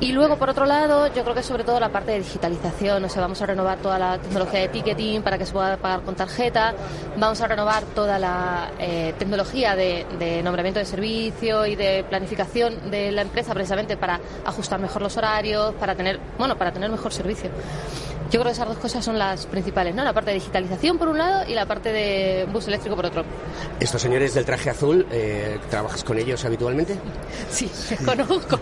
[0.00, 3.08] Y luego, por otro lado, yo creo que sobre todo la parte de digitalización, o
[3.10, 6.14] sea, vamos a renovar toda la tecnología de ticketing para que se pueda pagar con
[6.14, 6.74] tarjeta,
[7.18, 13.12] vamos a renovar toda la eh, tecnología de, nombramiento de servicio y de planificación de
[13.12, 17.50] la empresa precisamente para ajustar mejor los horarios, para tener, bueno, para tener mejor servicio.
[18.30, 20.04] Yo creo que esas dos cosas son las principales, ¿no?
[20.04, 23.24] La parte de digitalización por un lado y la parte de bus eléctrico por otro.
[23.80, 26.96] Estos señores del traje azul, eh, ¿trabajas con ellos habitualmente?
[27.50, 27.68] Sí,
[28.04, 28.60] conozco.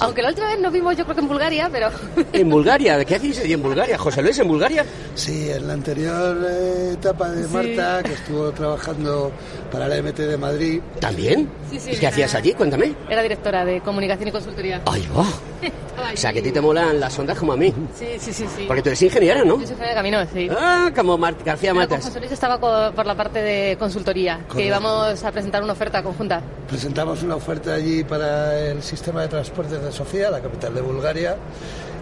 [0.00, 1.88] Aunque la última vez nos vimos yo creo que en Bulgaria, pero...
[2.34, 3.02] ¿En Bulgaria?
[3.06, 3.96] ¿Qué hacéis allí en Bulgaria?
[3.96, 4.84] ¿José Luis en Bulgaria?
[5.14, 9.32] Sí, en la anterior eh, etapa de Marta, que estuvo trabajando
[9.72, 10.80] para la MT de Madrid.
[11.00, 11.48] ¿También?
[11.70, 11.90] Sí, sí.
[11.92, 12.52] ¿Y qué hacías allí?
[12.52, 12.94] Cuéntame.
[13.08, 14.82] Era directora de comunicación y consultoría.
[14.84, 15.22] ¡Ay, va!
[16.12, 17.72] o sea, que a ti te molan las ondas como a mí.
[17.94, 18.46] Sí, sí, sí.
[18.56, 18.64] sí.
[18.66, 19.58] Porque tú eres ingeniera, ¿no?
[19.60, 20.48] Yo soy ingeniera de camino, sí.
[20.50, 22.04] Ah, como García Matas.
[22.04, 22.58] José Luis estaba
[22.92, 26.42] por la parte de consultoría, que íbamos a presentar una oferta conjunta.
[26.68, 31.36] Presentamos una oferta allí para el sistema de transportes de Sofía, la capital de Bulgaria,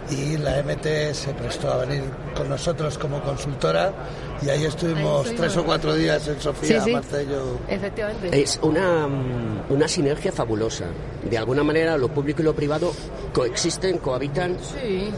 [0.09, 2.03] y la MT se prestó a venir
[2.35, 3.91] con nosotros como consultora
[4.41, 6.95] y ahí estuvimos tres o cuatro días en Sofía, sí.
[7.67, 8.41] Efectivamente.
[8.41, 9.07] Es una,
[9.69, 10.85] una sinergia fabulosa.
[11.29, 12.91] De alguna manera lo público y lo privado
[13.33, 14.55] coexisten, cohabitan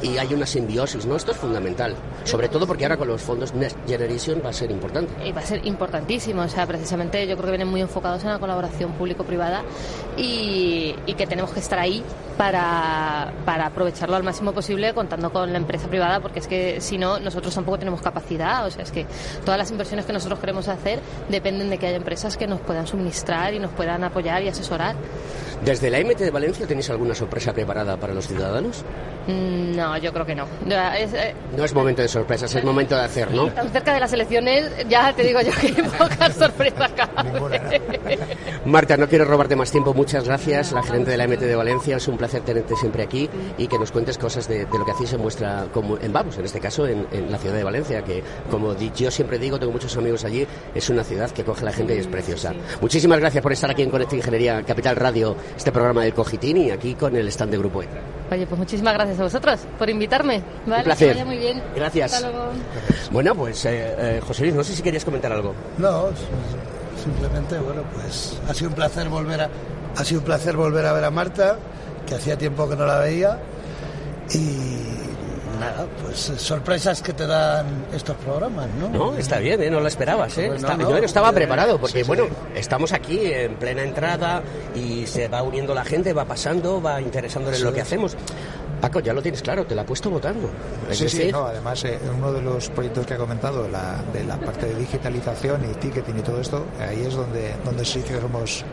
[0.01, 1.15] y hay una simbiosis, ¿no?
[1.15, 1.95] Esto es fundamental.
[2.23, 5.13] Sobre todo porque ahora con los fondos Next Generation va a ser importante.
[5.27, 6.41] Y va a ser importantísimo.
[6.41, 9.63] O sea, precisamente yo creo que vienen muy enfocados en la colaboración público-privada
[10.17, 12.03] y, y que tenemos que estar ahí
[12.37, 16.97] para, para aprovecharlo al máximo posible contando con la empresa privada porque es que si
[16.97, 18.65] no nosotros tampoco tenemos capacidad.
[18.65, 19.06] O sea, es que
[19.45, 22.87] todas las inversiones que nosotros queremos hacer dependen de que haya empresas que nos puedan
[22.87, 24.95] suministrar y nos puedan apoyar y asesorar.
[25.63, 28.83] ¿Desde la MT de Valencia tenéis alguna sorpresa preparada para los ciudadanos?
[29.27, 30.45] Mm, no, yo creo que no.
[30.69, 33.47] Eh, no es momento de sorpresas, es momento de hacer, ¿no?
[33.47, 36.91] Tan cerca de las elecciones, ya te digo yo que pocas sorpresas
[38.65, 39.93] Marta, no quiero robarte más tiempo.
[39.93, 41.97] Muchas gracias, la gerente de la MT de Valencia.
[41.97, 45.13] Es un placer tenerte siempre aquí y que nos cuentes cosas de, lo que hacéis
[45.13, 45.65] en vuestra,
[46.01, 49.59] en Vamos, en este caso en, la ciudad de Valencia, que como yo siempre digo,
[49.59, 52.53] tengo muchos amigos allí, es una ciudad que coge a la gente y es preciosa.
[52.81, 56.71] Muchísimas gracias por estar aquí en Conecta Ingeniería Capital Radio, este programa del Cogitín y
[56.71, 58.01] aquí con el stand de Grupo ETRA.
[58.31, 60.41] Oye, pues muchísimas gracias a vosotros por invitarme.
[60.65, 61.09] Un placer.
[61.09, 61.63] Que vaya muy bien.
[61.75, 62.13] Gracias.
[62.13, 62.51] Hasta luego.
[63.11, 65.53] Bueno, pues eh, eh, José Luis, no sé si querías comentar algo.
[65.77, 66.09] No,
[67.01, 69.49] simplemente, bueno, pues ha sido un placer volver a,
[69.95, 71.57] ha sido un placer volver a ver a Marta,
[72.05, 73.39] que hacía tiempo que no la veía.
[74.33, 75.06] Y
[75.57, 78.89] nada, pues eh, sorpresas que te dan estos programas, ¿no?
[78.89, 79.69] No, está bien, ¿eh?
[79.69, 80.51] no lo esperabas, ¿eh?
[80.59, 84.41] yo no estaba preparado, porque bueno, estamos aquí en plena entrada
[84.75, 88.15] y se va uniendo la gente, va pasando, va interesándole en lo que hacemos.
[88.81, 90.49] Paco, ya lo tienes claro, te la he puesto votando.
[90.91, 94.37] sí, sí, no, además, eh, uno de los proyectos que ha comentado, la, de la
[94.37, 98.63] parte de digitalización y ticketing y todo esto, ahí es donde, donde sí que somos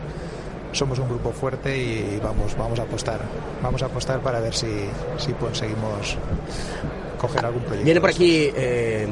[0.75, 3.19] somos un grupo fuerte y vamos, vamos a apostar.
[3.61, 6.17] Vamos a apostar para ver si, si conseguimos
[7.19, 7.85] coger algún proyecto.
[7.85, 8.51] Viene por aquí.
[8.55, 9.07] Eh...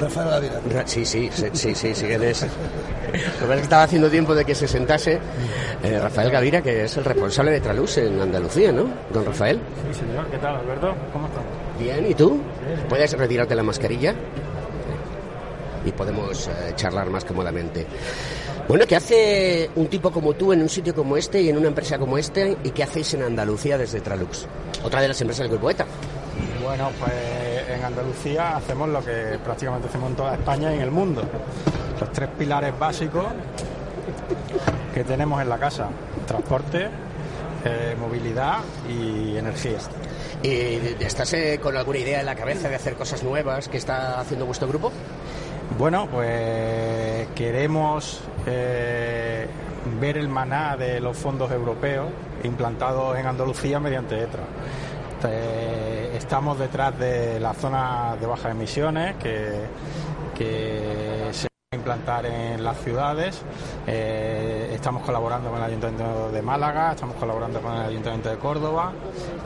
[0.00, 0.86] Rafael Gavira.
[0.86, 4.44] Sí, sí, sí, sí, sí, sí que Lo que es que estaba haciendo tiempo de
[4.44, 5.18] que se sentase
[5.82, 8.88] eh, Rafael Gavira, que es el responsable de Traluz en Andalucía, ¿no?
[9.12, 9.60] Don Rafael.
[9.88, 10.26] Sí, señor.
[10.30, 10.94] ¿Qué tal, Alberto?
[11.12, 11.42] ¿Cómo estás?
[11.78, 12.40] Bien, ¿y tú?
[12.88, 14.14] ¿Puedes retirarte la mascarilla?
[15.84, 17.86] Y podemos eh, charlar más cómodamente.
[18.70, 21.66] Bueno, ¿qué hace un tipo como tú en un sitio como este y en una
[21.66, 22.56] empresa como este?
[22.62, 24.46] ¿Y qué hacéis en Andalucía desde Tralux?
[24.84, 25.84] Otra de las empresas del Grupo ETA.
[26.62, 27.12] Bueno, pues
[27.68, 31.20] en Andalucía hacemos lo que prácticamente hacemos en toda España y en el mundo.
[31.98, 33.26] Los tres pilares básicos
[34.94, 35.88] que tenemos en la casa.
[36.24, 36.88] Transporte,
[37.64, 39.78] eh, movilidad y energía.
[40.44, 44.20] ¿Y estás eh, con alguna idea en la cabeza de hacer cosas nuevas que está
[44.20, 44.92] haciendo vuestro grupo?
[45.78, 49.46] Bueno, pues queremos eh,
[50.00, 52.08] ver el maná de los fondos europeos
[52.44, 54.44] implantados en Andalucía mediante ETRA.
[56.30, 59.66] Estamos detrás de la zona de bajas emisiones que,
[61.32, 63.42] se va a implantar en las ciudades.
[63.86, 68.92] Eh, estamos colaborando con el Ayuntamiento de Málaga, estamos colaborando con el Ayuntamiento de Córdoba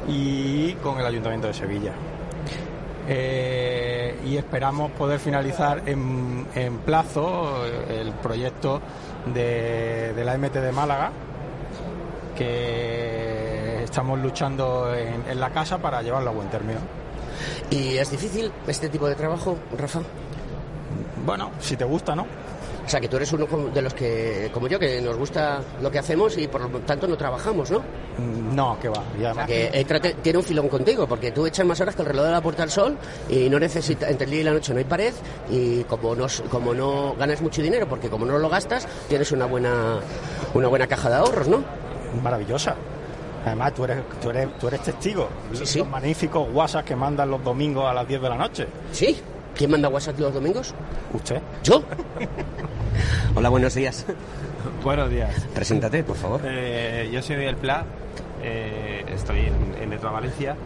[0.07, 1.93] y con el Ayuntamiento de Sevilla.
[3.07, 6.47] Eh, y esperamos poder finalizar en,
[6.87, 8.81] plazo eh, el proyecto
[9.33, 11.11] de, la MT de Málaga,
[12.37, 16.81] que estamos luchando en, la casa para llevarlo a buen término.
[17.71, 20.01] ¿Y es difícil este tipo de trabajo, Rafa?
[21.25, 22.27] Bueno, si te gusta, ¿no?
[22.85, 25.91] O sea, que tú eres uno de los que, como yo, que nos gusta lo
[25.91, 27.79] que hacemos y por lo tanto no trabajamos, ¿no?
[27.79, 29.47] Mm, no, que va.
[29.47, 32.41] que tiene un filón contigo, porque tú echas más horas que el reloj de la
[32.43, 35.15] Puerta del Sol y no necesitas, entre el día y la noche no hay pared
[35.51, 39.47] y como no, como no ganas mucho dinero, porque como no lo gastas, tienes una
[39.47, 39.99] buena,
[40.53, 41.65] una buena caja de ahorros, ¿no?
[42.23, 42.77] Maravillosa.
[43.47, 45.29] Además, tú eres, tú eres, tú eres testigo.
[45.53, 45.79] Sí, sí.
[45.79, 48.67] Los magníficos WhatsApp que mandan los domingos a las 10 de la noche.
[48.93, 49.21] Sí.
[49.55, 50.75] ¿Quién manda WhatsApp los domingos?
[51.13, 51.41] ¿Usted?
[51.63, 51.83] ¿Yo?
[53.37, 54.05] Hola, buenos días.
[54.83, 55.47] Buenos días.
[55.55, 56.41] Preséntate, por favor.
[56.45, 57.85] Eh, yo soy Miguel Pla,
[58.43, 60.57] eh, estoy en, en Metro Valencia.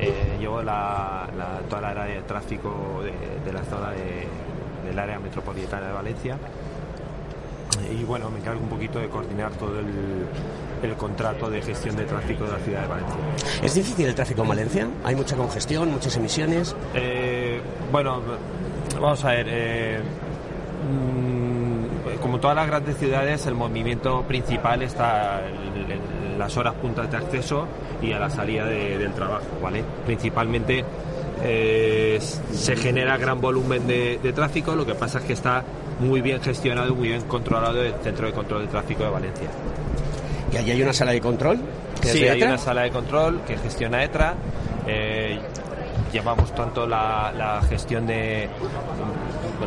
[0.00, 1.28] Eh, llevo la,
[1.68, 3.02] toda la área de tráfico
[3.44, 6.36] de, la zona del área metropolitana de Valencia.
[7.92, 9.86] Y bueno, me encargo un poquito de coordinar todo el,
[10.96, 13.16] contrato de gestión de tráfico de la ciudad de Valencia.
[13.62, 14.88] ¿Es difícil el tráfico en Valencia?
[15.04, 16.74] ¿Hay mucha congestión, muchas emisiones?
[17.92, 18.22] bueno,
[19.00, 20.02] vamos a ver.
[20.88, 27.18] Mm, como todas las grandes ciudades, el movimiento principal está en, las horas puntas de
[27.18, 27.66] acceso
[28.00, 29.84] y a la salida del trabajo, ¿vale?
[30.06, 30.84] Principalmente
[31.42, 35.62] eh, se genera gran volumen de, tráfico, lo que pasa es que está
[35.98, 39.48] muy bien gestionado, muy bien controlado el Centro de Control de Tráfico de Valencia.
[40.52, 41.60] ¿Y allí hay una sala de control?
[42.02, 44.34] Sí, hay una sala de control que gestiona ETRA.
[44.86, 45.38] Eh,
[46.12, 48.48] llevamos tanto la, gestión de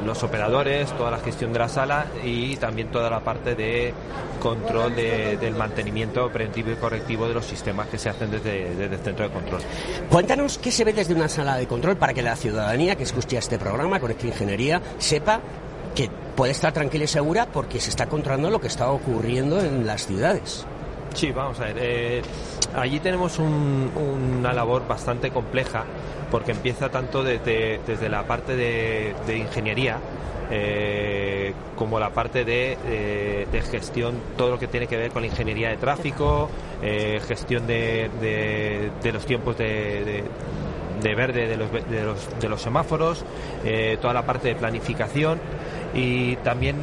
[0.06, 3.93] los operadores, toda la gestión de la sala y también toda la parte de
[4.41, 9.27] control del mantenimiento preventivo y correctivo de los sistemas que se hacen desde, el centro
[9.27, 9.62] de control.
[10.10, 13.38] Cuéntanos qué se ve desde una sala de control para que la ciudadanía que escuche
[13.38, 15.40] este programa, con esta Ingeniería, sepa
[15.96, 19.86] que puede estar tranquila y segura porque se está controlando lo que está ocurriendo en
[19.86, 20.65] las ciudades.
[21.13, 21.75] Sí, vamos a ver.
[21.79, 22.21] Eh,
[22.75, 25.83] allí tenemos una labor bastante compleja
[26.31, 29.99] porque empieza tanto desde, la parte de, ingeniería
[30.49, 32.77] eh, como la parte de,
[33.51, 36.49] de, gestión, todo lo que tiene que ver con la ingeniería de tráfico,
[36.81, 40.23] eh, gestión de, los tiempos de,
[41.03, 43.23] de verde de los, semáforos,
[43.63, 45.39] eh, toda la parte de planificación
[45.93, 46.77] y también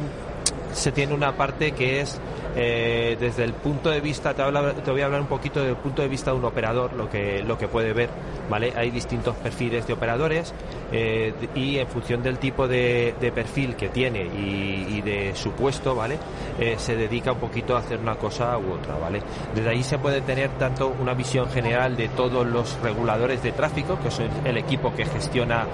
[0.73, 2.19] se tiene una parte que es
[2.55, 4.43] eh, desde el punto de vista, te,
[4.91, 7.43] voy a hablar un poquito desde el punto de vista de un operador, lo que,
[7.43, 8.09] lo que puede ver,
[8.49, 8.73] ¿vale?
[8.75, 10.53] Hay distintos perfiles de operadores
[10.91, 16.17] eh, y en función del tipo de, perfil que tiene y, de su puesto, ¿vale?
[16.59, 19.21] Eh, se dedica un poquito a hacer una cosa u otra, ¿vale?
[19.55, 23.97] Desde ahí se puede tener tanto una visión general de todos los reguladores de tráfico,
[24.03, 25.65] que son el equipo que gestiona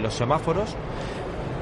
[0.00, 0.76] los semáforos,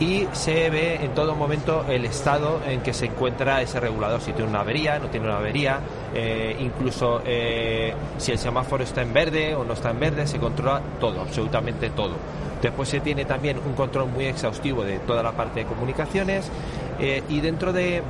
[0.00, 4.32] y se ve en todo momento el estado en que se encuentra ese regulador, si
[4.32, 5.80] tiene una avería, no tiene una avería,
[6.14, 10.38] eh, incluso eh, si el semáforo está en verde o no está en verde, se
[10.38, 12.14] controla todo, absolutamente todo.
[12.62, 16.50] Después se tiene también un control muy exhaustivo de toda la parte de comunicaciones
[16.98, 18.02] eh, y dentro de,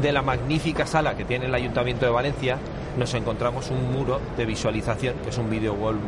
[0.00, 2.58] de la magnífica sala que tiene el Ayuntamiento de Valencia
[2.96, 5.98] nos encontramos un muro de visualización, que es un video wall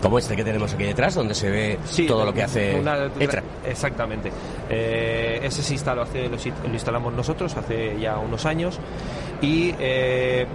[0.00, 2.82] como este que tenemos aquí detrás, donde se ve todo lo que hace
[3.66, 4.30] Exactamente.
[4.68, 6.36] Eh, ese se instaló hace, lo,
[6.72, 8.78] instalamos nosotros hace ya unos años
[9.40, 10.46] y eh, eh,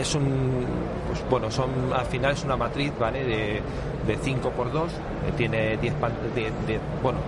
[0.00, 0.64] es un
[1.06, 3.60] pues, bueno son al final es una matriz vale de,
[4.06, 4.90] de 5 por 2
[5.36, 5.94] tiene 10
[6.34, 7.18] de, bueno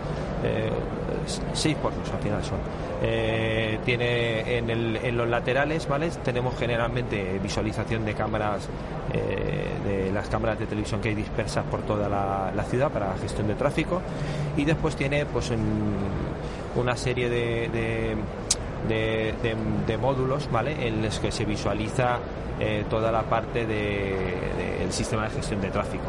[1.53, 2.59] 6 por 2 al final son
[3.03, 6.11] eh, tiene en, el, en, los laterales, ¿vale?
[6.23, 8.69] Tenemos generalmente visualización de cámaras,
[9.13, 13.49] eh, de las cámaras de televisión que hay dispersas por toda la, ciudad para gestión
[13.49, 14.01] de tráfico
[14.57, 15.51] y después tiene pues
[16.77, 18.17] una serie de,
[18.89, 20.87] de, módulos, ¿vale?
[20.87, 22.19] En los que se visualiza
[22.61, 26.05] eh, toda la parte del sistema de gestión de tráfico.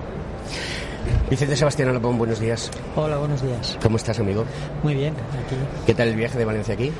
[1.29, 2.69] Vicente Sebastián Alapón, buenos días.
[2.95, 3.77] Hola, buenos días.
[3.81, 4.45] ¿Cómo estás, amigo?
[4.83, 5.55] Muy bien, aquí.
[5.87, 6.91] ¿Qué tal el viaje de Valencia aquí?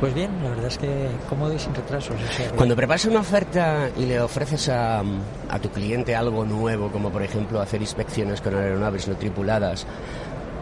[0.00, 2.16] Pues bien, la verdad es que cómodo y sin retrasos.
[2.56, 7.22] Cuando preparas una oferta y le ofreces a, a, tu cliente algo nuevo, como por
[7.22, 9.86] ejemplo hacer inspecciones con aeronaves no tripuladas,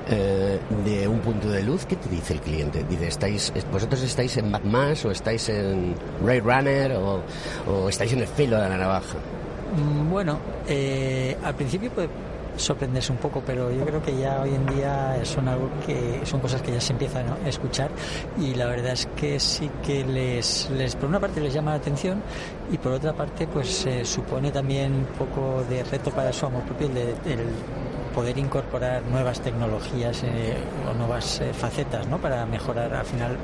[0.09, 2.85] eh, de un punto de luz, ¿qué te dice el cliente?
[2.89, 7.23] Dice, ¿estáis, ¿vosotros estáis en Mad Max o estáis en Ray Runner o,
[7.69, 9.19] o estáis en el filo de la navaja?
[9.77, 12.09] Mm, bueno, eh, al principio puede
[12.57, 16.41] sorprenderse un poco, pero yo creo que ya hoy en día son algo que son
[16.41, 17.91] cosas que ya se empiezan a escuchar.
[18.41, 21.79] Y la verdad es que sí que les, les por una parte les llama la
[21.79, 22.23] atención
[22.71, 26.89] y por otra parte pues supone también un poco de reto para su amor propio
[26.89, 27.41] el, el
[28.17, 30.57] poder incorporar nuevas tecnologías eh,
[30.91, 32.17] o nuevas eh, facetas ¿no?
[32.17, 32.95] para mejorar.
[32.95, 33.37] Al final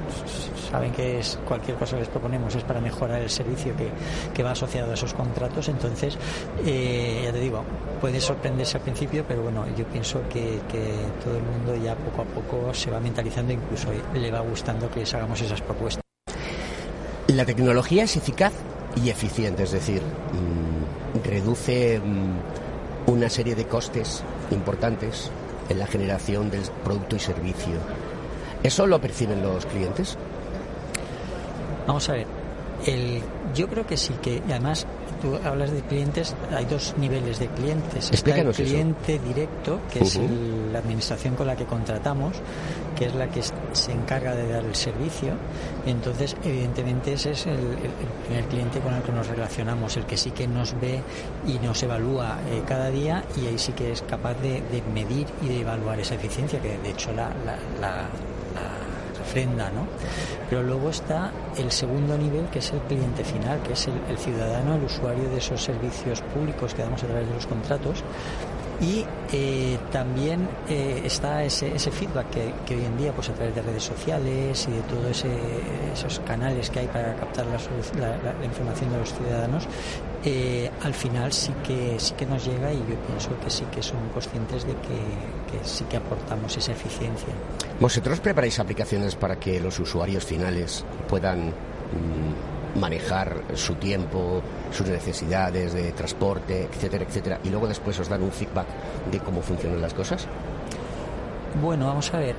[0.70, 3.90] saben que es cualquier cosa que les proponemos es para mejorar el servicio que,
[4.32, 5.68] que va asociado a esos contratos.
[5.68, 6.16] Entonces,
[6.64, 7.62] eh, ya te digo,
[8.00, 12.22] puede sorprenderse al principio, pero bueno, yo pienso que, que todo el mundo ya poco
[12.22, 16.02] a poco se va mentalizando, incluso le va gustando que les hagamos esas propuestas.
[17.26, 18.54] La tecnología es eficaz
[18.96, 25.30] y eficiente, es decir, mm, reduce mm, una serie de costes importantes
[25.68, 27.74] en la generación del producto y servicio.
[28.62, 30.16] ¿Eso lo perciben los clientes?
[31.86, 32.26] Vamos a ver,
[32.86, 33.22] el,
[33.54, 34.86] yo creo que sí, que además
[35.20, 38.10] tú hablas de clientes, hay dos niveles de clientes.
[38.10, 40.18] Está el cliente directo, que es
[40.72, 42.34] la administración con la que contratamos,
[42.96, 45.34] que es la que se encarga de dar el servicio.
[45.86, 47.58] Entonces, evidentemente, ese es el,
[48.26, 51.00] primer cliente con el que nos relacionamos, el que sí que nos ve
[51.46, 54.62] y nos evalúa eh, cada día y ahí sí que es capaz de,
[54.92, 57.30] medir y de evaluar esa eficiencia, que de hecho la,
[57.80, 58.08] la
[59.34, 59.86] ¿no?
[60.48, 64.74] Pero luego está el segundo nivel, que es el cliente final, que es el, ciudadano,
[64.74, 68.04] el usuario de esos servicios públicos que damos a través de los contratos,
[68.80, 72.26] y eh, también eh, está ese, ese feedback
[72.66, 75.24] que, hoy en día pues a través de redes sociales y de todos
[75.94, 79.68] esos canales que hay para captar la, información de los ciudadanos
[80.24, 83.82] eh, al final sí que sí que nos llega y yo pienso que sí que
[83.82, 87.28] son conscientes de que, sí que aportamos esa eficiencia.
[87.80, 95.72] ¿Vosotros preparáis aplicaciones para que los usuarios finales puedan mm, manejar su tiempo, sus necesidades
[95.74, 98.66] de transporte, etcétera, etcétera, y luego después os dan un feedback
[99.10, 100.26] de cómo funcionan las cosas?
[101.60, 102.34] Bueno, vamos a ver.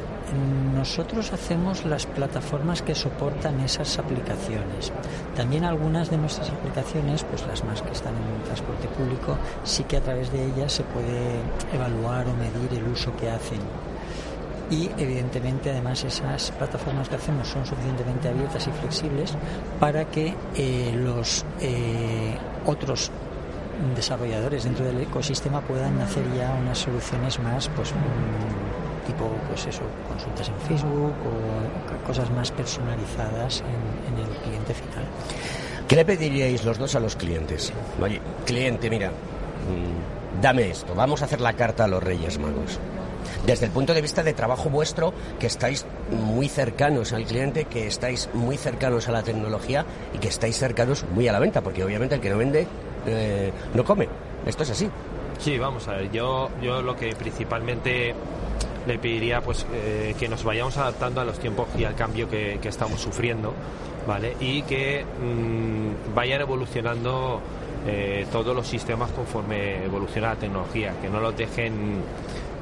[0.74, 4.92] Nosotros hacemos las plataformas que soportan esas aplicaciones.
[5.36, 9.84] También algunas de nuestras aplicaciones, pues las más que están en el transporte público, sí
[9.84, 11.40] que a través de ellas se puede
[11.74, 13.60] evaluar o medir el uso que hacen
[14.70, 19.34] y evidentemente además esas plataformas que hacemos son suficientemente abiertas y flexibles
[19.80, 22.36] para que eh, los eh,
[22.66, 23.12] otros
[23.96, 28.63] desarrolladores dentro del ecosistema puedan hacer ya unas soluciones más, pues mm,
[29.06, 35.06] tipo, pues eso, consultas en Facebook o cosas más personalizadas en, el cliente final.
[35.88, 37.74] ¿Qué le pediríais los dos a los clientes?
[38.02, 42.80] Oye, cliente, mira, mm, dame esto, vamos a hacer la carta a los Reyes Magos
[43.46, 47.88] desde el punto de vista de trabajo vuestro, que estáis muy cercanos al cliente, que
[47.88, 51.84] estáis muy cercanos a la tecnología y que estáis cercanos muy a la venta, porque
[51.84, 52.68] obviamente el que no vende
[53.06, 54.08] eh, no come.
[54.46, 54.90] Esto es así.
[55.40, 58.14] Sí, vamos a ver, yo, yo lo que principalmente
[58.88, 62.60] le pediría pues eh, que nos vayamos adaptando a los tiempos y al cambio que,
[62.64, 63.54] estamos sufriendo,
[64.08, 64.36] ¿vale?
[64.40, 67.42] Y que mm, vayan evolucionando
[67.86, 72.02] eh, todos los sistemas conforme evoluciona la tecnología, que no los dejen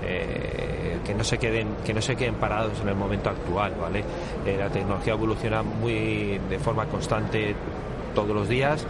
[0.03, 4.03] eh, que no se queden que no se queden parados en el momento actual vale
[4.57, 7.53] la tecnología evoluciona muy de forma constante
[8.15, 8.83] todos los días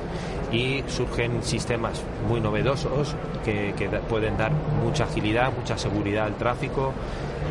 [0.51, 3.73] y surgen sistemas muy novedosos que,
[4.09, 4.51] pueden dar
[4.83, 6.93] mucha agilidad, mucha seguridad al tráfico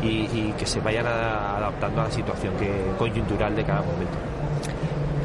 [0.03, 4.17] y, que se vayan adaptando a la situación que, coyuntural de cada momento.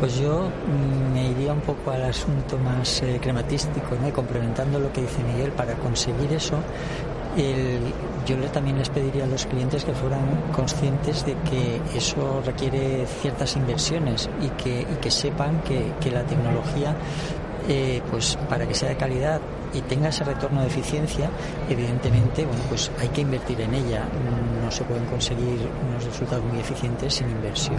[0.01, 0.51] Pues yo
[1.15, 4.13] me iría un poco al asunto más eh, crematístico, ¿no?
[4.13, 6.59] complementando lo que dice Miguel, para conseguir eso
[8.27, 10.25] yo también les pediría a los clientes que fueran
[10.55, 16.97] conscientes de que eso requiere ciertas inversiones y que sepan que, la tecnología,
[17.69, 19.41] eh, pues para que sea de calidad
[19.73, 21.29] y tenga ese retorno de eficiencia,
[21.69, 24.05] evidentemente, bueno, pues hay que invertir en ella.
[24.63, 27.79] No se pueden conseguir unos resultados muy eficientes sin inversión.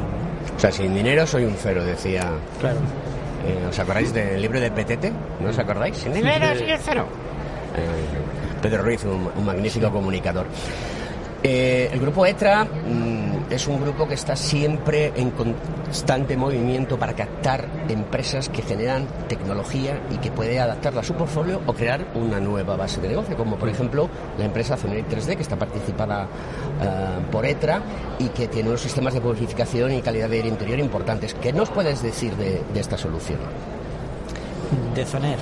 [0.55, 2.29] O sea, sin dinero soy un cero, decía.
[2.59, 2.79] Claro.
[3.45, 5.11] Eh, ¿Os acordáis del libro de Petete?
[5.39, 5.97] ¿No os acordáis?
[5.97, 7.05] Sin dinero soy un cero.
[7.75, 10.47] Eh, Pedro Ruiz, un, magnífico comunicador.
[11.43, 17.13] Eh, el grupo ETRA mm, es un grupo que está siempre en constante movimiento para
[17.13, 22.39] captar empresas que generan tecnología y que puede adaptarla a su portfolio o crear una
[22.39, 26.27] nueva base de negocio, como por ejemplo la empresa Ceneric 3D, que está participada eh,
[27.31, 27.81] por ETRA
[28.19, 31.35] y que tiene unos sistemas de purificación y calidad de aire interior importantes.
[31.35, 33.39] ¿Qué nos puedes decir de esta solución?
[34.93, 35.37] De Zoner.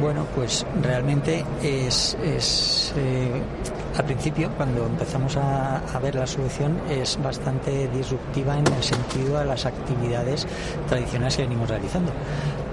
[0.00, 3.42] Bueno, pues realmente es, es eh,
[3.96, 9.44] al principio, cuando empezamos a, ver la solución, es bastante disruptiva en el sentido de
[9.44, 10.46] las actividades
[10.88, 12.12] tradicionales que venimos realizando.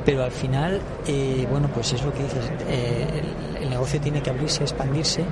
[0.05, 3.23] Pero al final, eh, bueno, pues es lo que dices, eh,
[3.61, 5.23] el, negocio tiene que abrirse, expandirse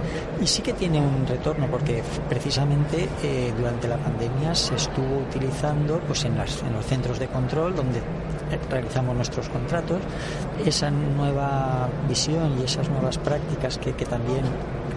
[0.42, 3.08] y sí que tiene un retorno porque precisamente
[3.58, 8.02] durante la pandemia se estuvo utilizando pues en, las, en los centros de control donde
[8.70, 10.00] realizamos nuestros contratos,
[10.66, 14.44] esa nueva visión y esas nuevas prácticas que, también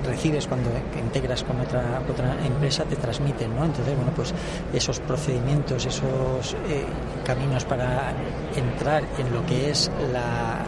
[0.04, 0.70] recibes cuando
[1.02, 3.64] integras con otra, otra empresa te transmiten, ¿no?
[3.64, 4.34] Entonces, bueno, pues
[4.72, 6.84] esos procedimientos, esos eh,
[7.24, 8.12] caminos para
[8.54, 10.58] entrar en lo que es la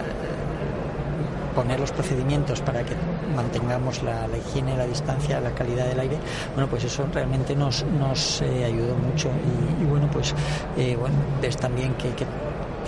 [1.55, 2.95] poner los procedimientos para que
[3.35, 6.16] mantengamos la, higiene, la distancia, la calidad del aire,
[6.55, 9.28] bueno, pues eso realmente nos, nos eh, ayudó mucho
[9.81, 10.35] y, bueno, pues
[10.76, 12.11] eh, bueno, ves también que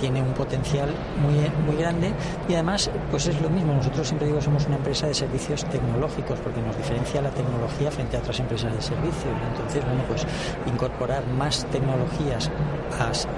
[0.01, 0.89] tiene un potencial
[1.21, 1.35] muy,
[1.67, 2.13] muy grande
[2.49, 6.39] y además pues es lo mismo, nosotros siempre digo somos una empresa de servicios tecnológicos
[6.41, 9.35] porque nos diferencia la tecnología frente a otras empresas de servicios.
[9.53, 10.27] Entonces, bueno, pues
[10.67, 12.51] incorporar más tecnologías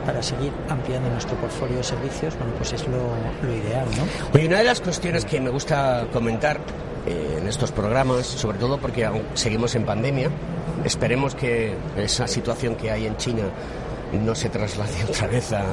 [0.04, 3.14] para seguir ampliando nuestro portfolio de servicios, bueno, pues es lo,
[3.48, 4.04] ideal, ¿no?
[4.34, 6.58] Oye, una de las cuestiones que me gusta comentar
[7.06, 10.30] eh, en estos programas, sobre todo porque aún seguimos en pandemia,
[10.84, 13.44] esperemos que esa situación que hay en China
[14.12, 15.64] no se traslade otra vez a,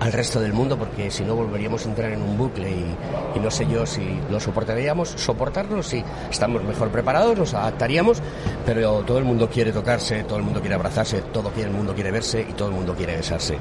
[0.00, 3.50] al resto del mundo porque si no volveríamos a entrar en un bucle y, no
[3.50, 8.22] sé yo si lo soportaríamos, soportarlo, si estamos mejor preparados, nos adaptaríamos,
[8.64, 12.10] pero todo el mundo quiere tocarse, todo el mundo quiere abrazarse, todo el mundo quiere
[12.10, 13.56] verse y todo el mundo quiere besarse.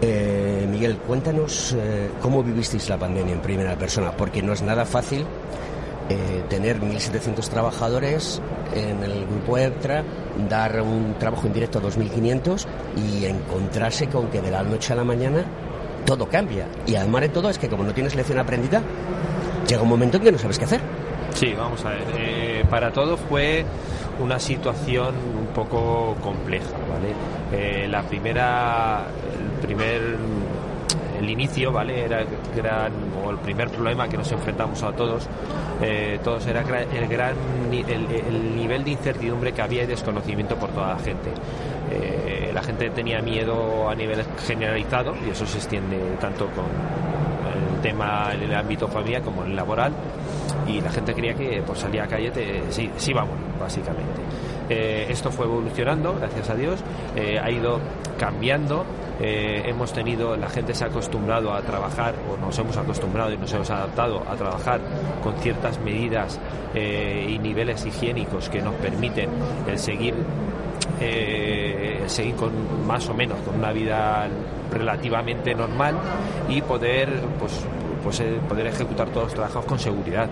[0.00, 4.84] Eh, Miguel, cuéntanos eh, cómo vivisteis la pandemia en primera persona, porque no es nada
[4.84, 5.24] fácil
[6.08, 8.40] eh, tener 1.700 trabajadores
[8.74, 10.04] en el grupo EPTRA,
[10.48, 15.04] dar un trabajo indirecto a 2.500 y encontrarse con que de la noche a la
[15.04, 15.44] mañana
[16.04, 16.68] todo cambia.
[16.86, 18.82] Y además de todo es que como no tienes lección aprendida,
[19.66, 20.80] llega un momento en que no sabes qué hacer.
[21.34, 22.04] Sí, vamos a ver.
[22.16, 23.64] Eh, para todo fue
[24.20, 27.12] una situación un poco compleja, ¿vale?
[27.52, 29.06] Eh, la primera,
[29.38, 30.16] el primer
[31.18, 32.04] el inicio, ¿vale?
[32.04, 32.92] Era el gran,
[33.24, 35.28] o el primer problema que nos enfrentamos a todos,
[35.82, 37.34] eh, todos era el gran
[37.72, 41.30] el, nivel de incertidumbre que había y desconocimiento por toda la gente.
[41.90, 47.80] Eh, la gente tenía miedo a nivel generalizado y eso se extiende tanto con el
[47.80, 49.92] tema en el ámbito familiar como en el laboral
[50.66, 54.20] y la gente creía que por salir a calle te, sí, sí vamos, básicamente.
[54.68, 56.82] esto fue evolucionando, gracias a Dios,
[57.40, 57.78] ha ido
[58.18, 58.84] cambiando
[59.18, 63.38] eh, hemos tenido, la gente se ha acostumbrado a trabajar, o nos hemos acostumbrado y
[63.38, 64.80] nos hemos adaptado a trabajar
[65.22, 66.38] con ciertas medidas
[66.74, 69.30] eh, y niveles higiénicos que nos permiten
[69.66, 70.14] el seguir,
[71.00, 74.28] eh, seguir con más o menos con una vida
[74.70, 75.96] relativamente normal
[76.48, 77.08] y poder,
[77.38, 77.64] pues,
[78.02, 80.28] pues poder ejecutar todos los trabajos con seguridad.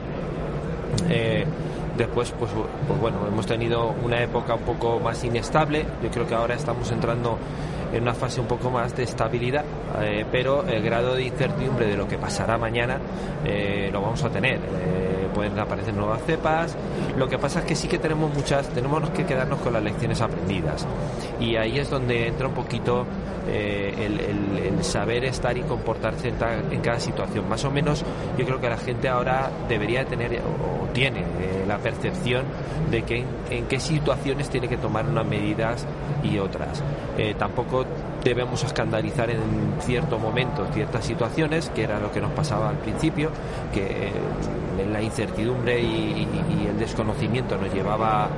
[1.96, 2.50] Después, pues,
[2.88, 5.86] pues, bueno, hemos tenido una época un poco más inestable.
[6.02, 7.38] Yo creo que ahora estamos entrando
[7.94, 9.64] en una fase un poco más de estabilidad,
[10.02, 12.98] eh, pero el grado de incertidumbre de lo que pasará mañana
[13.44, 14.58] eh, lo vamos a tener.
[15.34, 16.76] Eh, pueden aparecer nuevas cepas.
[17.16, 20.20] Lo que pasa es que sí que tenemos muchas, tenemos que quedarnos con las lecciones
[20.20, 20.86] aprendidas.
[21.40, 23.06] Y ahí es donde entra un poquito
[23.46, 27.48] el, saber estar y comportarse en, cada situación.
[27.48, 28.04] Más o menos,
[28.38, 31.24] yo creo que la gente ahora debería tener o tiene
[31.66, 32.44] la percepción
[32.90, 35.86] de que en, qué situaciones tiene que tomar unas medidas
[36.22, 36.82] y otras.
[37.38, 37.84] tampoco
[38.22, 39.40] debemos escandalizar en
[39.80, 43.30] cierto momento ciertas situaciones, que era lo que nos pasaba al principio,
[43.72, 46.26] que en la incertidumbre y,
[46.68, 48.28] el desconocimiento nos llevaba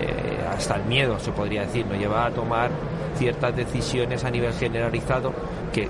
[0.00, 2.70] eh, hasta el miedo, se podría decir, nos llevaba a tomar
[3.16, 5.32] ciertas decisiones a nivel generalizado
[5.72, 5.88] que,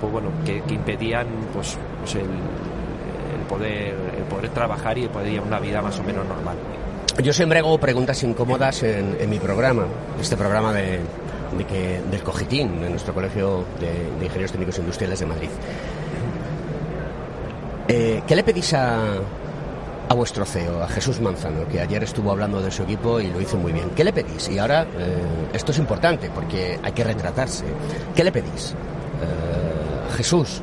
[0.00, 2.26] pues bueno, que, impedían pues, pues el,
[3.48, 6.56] poder, el poder trabajar y poder llevar una vida más o menos normal.
[7.22, 9.84] Yo siempre hago preguntas incómodas en mi programa,
[10.20, 11.00] este programa de,
[11.56, 15.48] de que, del Cogitín, de nuestro Colegio de, Ingenieros Técnicos Industriales de Madrid.
[17.92, 19.16] Eh, ¿Qué le pedís a,
[20.08, 23.40] a vuestro CEO, a Jesús Manzano, que ayer estuvo hablando de su equipo y lo
[23.40, 23.90] hizo muy bien?
[23.96, 24.48] ¿Qué le pedís?
[24.48, 25.16] Y ahora, eh,
[25.52, 27.64] esto es importante porque hay que retratarse.
[28.14, 28.74] ¿Qué le pedís?
[29.22, 30.62] Eh, Jesús,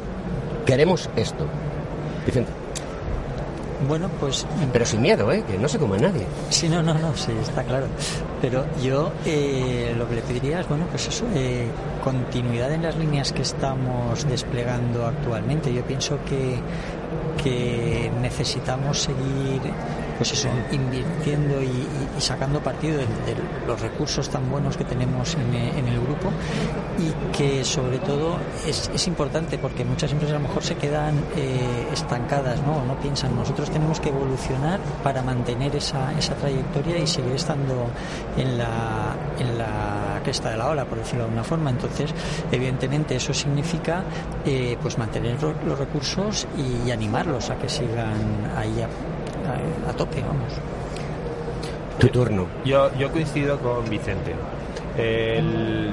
[0.66, 1.46] queremos esto.
[2.26, 2.52] Vicente.
[3.88, 4.46] Bueno, pues...
[4.74, 5.44] Pero sin miedo, ¿eh?
[5.48, 6.26] Que no se coma nadie.
[6.50, 7.86] Sí, no, no, no, sí, está claro.
[8.42, 11.68] Pero yo eh, lo que le pediría es, bueno, pues eso, eh,
[12.04, 15.72] continuidad en las líneas que estamos desplegando actualmente.
[15.72, 16.56] Yo pienso que,
[17.38, 19.62] que necesitamos seguir
[20.18, 21.88] pues eso, invirtiendo y,
[22.20, 23.06] sacando partido de,
[23.68, 26.30] los recursos tan buenos que tenemos en, el grupo
[26.98, 31.16] y que sobre todo es, es, importante porque muchas empresas a lo mejor se quedan
[31.36, 32.84] eh, estancadas, ¿no?
[32.86, 37.88] no piensan, nosotros tenemos que evolucionar para mantener esa, esa trayectoria y seguir estando
[38.38, 41.70] en la, en la cresta de la ola, por decirlo de alguna forma.
[41.70, 42.14] Entonces,
[42.52, 44.04] evidentemente eso significa
[44.46, 48.82] eh, pues mantener los recursos y animarlos a que sigan ahí
[49.48, 50.54] a, tope, vamos.
[52.00, 52.46] Tu turno.
[52.64, 54.36] Yo, yo coincido con Vicente.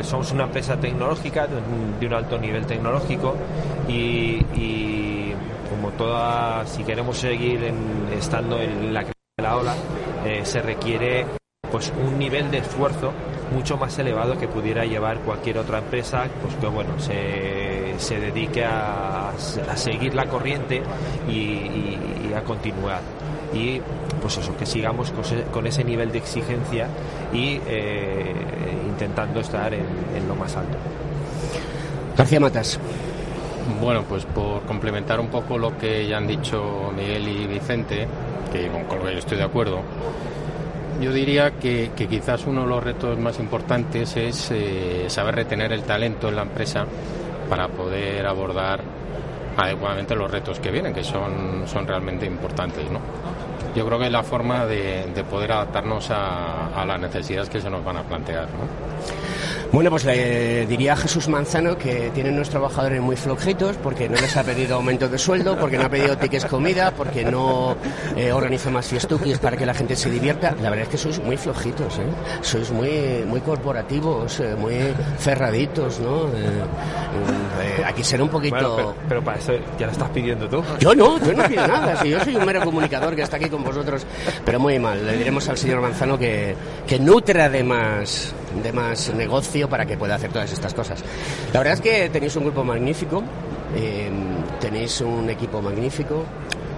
[0.02, 3.34] somos una empresa tecnológica de un, alto nivel tecnológico
[3.88, 5.32] y,
[5.70, 7.60] como toda, si queremos seguir
[8.16, 9.74] estando en la de la ola,
[10.24, 11.26] eh, se requiere
[11.70, 13.12] pues un nivel de esfuerzo
[13.52, 18.64] mucho más elevado que pudiera llevar cualquier otra empresa pues que bueno se, se dedique
[18.64, 20.82] a, a, seguir la corriente
[21.28, 23.00] y a continuar
[23.54, 23.80] y
[24.20, 25.12] pues eso, que sigamos
[25.52, 26.88] con ese nivel de exigencia
[27.32, 28.34] y eh,
[28.86, 30.76] intentando estar en, lo más alto.
[32.16, 32.78] García Matas.
[33.80, 38.06] Bueno, pues por complementar un poco lo que ya han dicho Miguel y Vicente,
[38.52, 39.80] que con lo que yo estoy de acuerdo,
[41.00, 45.82] yo diría que, quizás uno de los retos más importantes es eh, saber retener el
[45.82, 46.86] talento en la empresa
[47.48, 48.80] para poder abordar
[49.56, 52.90] adecuadamente los retos que vienen, que son, son realmente importantes.
[52.90, 53.00] ¿no?
[53.74, 57.84] Yo creo que es la forma de, poder adaptarnos a, las necesidades que se nos
[57.84, 58.46] van a plantear.
[59.74, 64.14] Bueno, pues le diría a Jesús Manzano que tienen unos trabajadores muy flojitos porque no
[64.14, 67.74] les ha pedido aumento de sueldo, porque no ha pedido tickets comida, porque no
[68.16, 70.54] eh, organiza más fiestuquis para que la gente se divierta.
[70.62, 72.06] La verdad es que sois muy flojitos, ¿eh?
[72.40, 74.76] Sois muy, muy corporativos, eh, muy
[75.18, 76.28] cerraditos, ¿no?
[76.28, 78.94] Eh, aquí será un poquito...
[79.08, 80.62] pero, para eso ya lo estás pidiendo tú.
[80.78, 82.00] Yo no, yo no pido nada.
[82.00, 84.06] Si yo soy un mero comunicador que está aquí con vosotros,
[84.44, 85.04] pero muy mal.
[85.04, 86.54] Le diremos al señor Manzano que,
[86.86, 88.32] que nutra de más,
[88.62, 91.02] de más negocio para que pueda hacer todas estas cosas.
[91.52, 93.22] La verdad es que tenéis un grupo magnífico,
[93.76, 94.10] eh,
[94.60, 96.24] tenéis un equipo magnífico,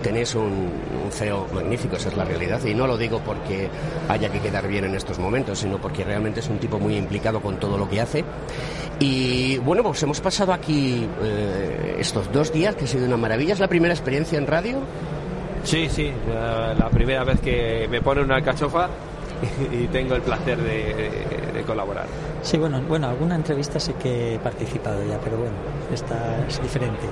[0.03, 0.71] tenéis un,
[1.11, 2.65] CEO magnífico, esa es la realidad.
[2.65, 3.69] Y no lo digo porque
[4.09, 7.41] haya que quedar bien en estos momentos, sino porque realmente es un tipo muy implicado
[7.41, 8.25] con todo lo que hace.
[8.99, 13.55] Y bueno, pues hemos pasado aquí eh, estos dos días, que ha sido una maravilla.
[13.55, 14.79] ¿Es la primera experiencia en radio?
[15.65, 18.89] Sí, sí, la, primera vez que me pone una alcachofa
[19.73, 21.11] y tengo el placer de,
[21.63, 22.07] colaborar.
[22.43, 25.55] Sí, bueno, bueno, alguna entrevista sé que he participado ya, pero bueno,
[25.93, 27.07] esta es diferente.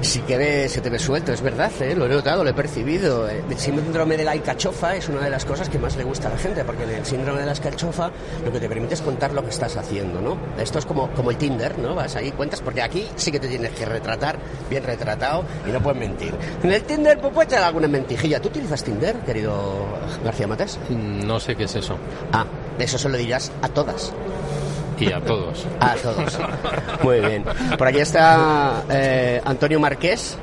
[0.00, 1.94] Sí que se te ve suelto, es verdad, ¿eh?
[1.94, 3.28] lo he notado, lo he percibido.
[3.28, 6.32] El síndrome de la alcachofa es una de las cosas que más le gusta a
[6.32, 8.10] la gente, porque en el síndrome de la alcachofa
[8.44, 10.36] lo que te permite es contar lo que estás haciendo, ¿no?
[10.60, 11.94] Esto es como, como el Tinder, ¿no?
[11.94, 15.80] Vas ahí, cuentas, porque aquí sí que te tienes que retratar, bien retratado, y no
[15.80, 16.34] puedes mentir.
[16.62, 18.40] En el Tinder, pues puedes echar alguna mentijilla.
[18.40, 19.86] ¿Tú utilizas Tinder, querido
[20.24, 20.78] García Matés?
[20.88, 21.96] Mm, no sé qué es eso.
[22.32, 22.44] Ah,
[22.84, 24.12] eso se lo dirás a todas.
[25.00, 25.64] Y a todos.
[25.80, 26.38] A todos.
[27.02, 27.44] Muy bien.
[27.76, 30.36] Por aquí está eh, Antonio Marqués.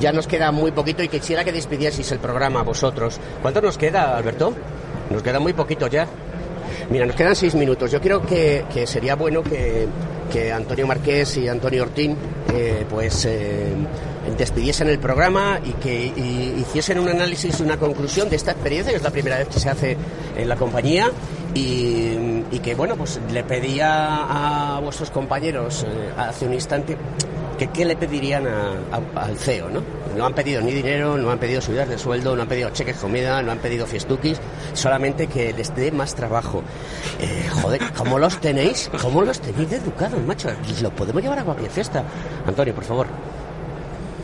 [0.00, 3.18] Ya nos queda muy poquito y quisiera que despidieseis el programa vosotros.
[3.42, 4.54] ¿Cuánto nos queda, Alberto?
[5.10, 6.06] Nos queda muy poquito ya.
[6.90, 7.90] Mira, nos quedan seis minutos.
[7.90, 9.88] Yo creo que, sería bueno que,
[10.52, 12.14] Antonio Marqués y Antonio Ortín
[12.52, 13.72] eh, pues eh,
[14.36, 16.12] despidiesen el programa y que
[16.58, 19.70] hiciesen un análisis, una conclusión de esta experiencia, que es la primera vez que se
[19.70, 19.96] hace
[20.36, 21.10] en la compañía
[21.56, 26.96] y, que bueno, pues le pedía a vuestros compañeros eh, hace un instante
[27.58, 29.82] que qué le pedirían al CEO, ¿no?
[30.16, 32.96] No han pedido ni dinero, no han pedido subidas de sueldo, no han pedido cheques
[32.96, 34.38] comida, no han pedido fiestuquis,
[34.74, 36.62] solamente que les dé más trabajo.
[37.20, 38.90] Eh, joder, ¿cómo los tenéis?
[39.00, 40.50] ¿Cómo los tenéis educados, macho?
[40.82, 42.04] Los podemos llevar a cualquier fiesta.
[42.46, 43.06] Antonio, por favor.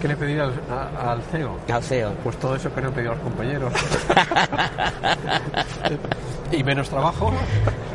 [0.02, 1.58] ¿Qué le pediría al, CEO?
[1.72, 2.10] Al CEO.
[2.24, 3.72] Pues todo eso que no han pedido a los compañeros.
[6.50, 7.32] y menos trabajo,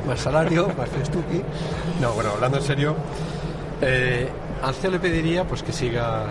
[0.07, 1.43] más salario, más festuki.
[1.99, 2.95] No, bueno, hablando en serio,
[3.81, 4.29] eh,
[4.63, 6.27] al CEO le pediría pues que siga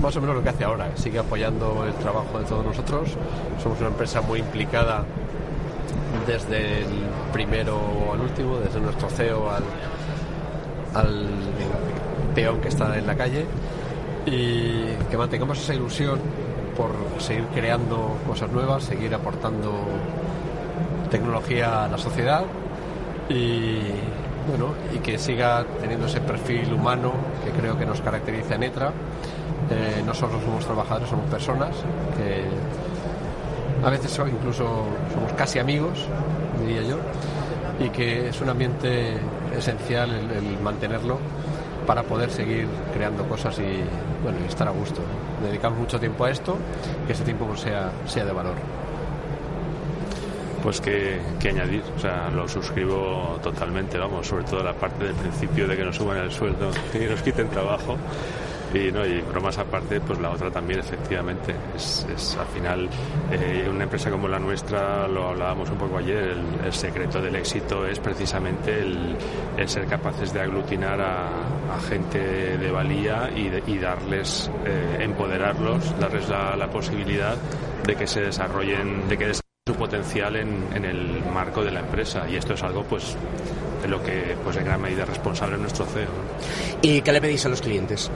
[0.00, 3.10] más o menos lo que hace ahora, sigue apoyando el trabajo de todos nosotros.
[3.60, 5.02] Somos una empresa muy implicada
[6.24, 7.80] desde el primero
[8.12, 9.64] al último, desde nuestro CEO al,
[10.94, 11.26] al
[12.32, 13.44] peón que está en la calle
[14.26, 16.18] y que mantengamos esa ilusión
[16.76, 19.72] por seguir creando cosas nuevas, seguir aportando
[21.10, 22.44] tecnología a la sociedad
[23.28, 23.80] y
[24.48, 27.12] bueno, y que siga teniendo ese perfil humano
[27.44, 28.92] que creo que nos caracteriza en ETRA.
[29.70, 31.76] Eh, no solo somos trabajadores, somos personas
[32.16, 36.06] que a veces incluso somos casi amigos,
[36.60, 36.96] diría yo,
[37.78, 39.16] y que es un ambiente
[39.56, 41.18] esencial el, mantenerlo
[41.86, 43.82] para poder seguir creando cosas y
[44.22, 45.00] bueno estar a gusto.
[45.42, 46.56] Dedicamos mucho tiempo a esto,
[47.06, 48.54] que ese tiempo sea, sea de valor
[50.62, 51.82] pues que, añadir.
[51.96, 55.96] O sea, lo suscribo totalmente, vamos, sobre todo la parte del principio de que nos
[55.96, 57.96] suban el sueldo y nos quiten trabajo.
[58.72, 61.54] Y, no, y bromas aparte, pues la otra también, efectivamente.
[61.74, 62.88] Es, al final,
[63.32, 67.84] eh, una empresa como la nuestra, lo hablábamos un poco ayer, el, secreto del éxito
[67.84, 69.16] es precisamente el,
[69.68, 76.68] ser capaces de aglutinar a, gente de valía y, darles, eh, empoderarlos, darles la, la,
[76.68, 77.36] posibilidad
[77.86, 82.36] de que se desarrollen, de que su potencial en, el marco de la empresa y
[82.36, 83.16] esto es algo pues
[83.82, 86.08] de lo que pues en gran medida es responsable nuestro CEO.
[86.82, 88.10] ¿Y qué le pedís a los clientes?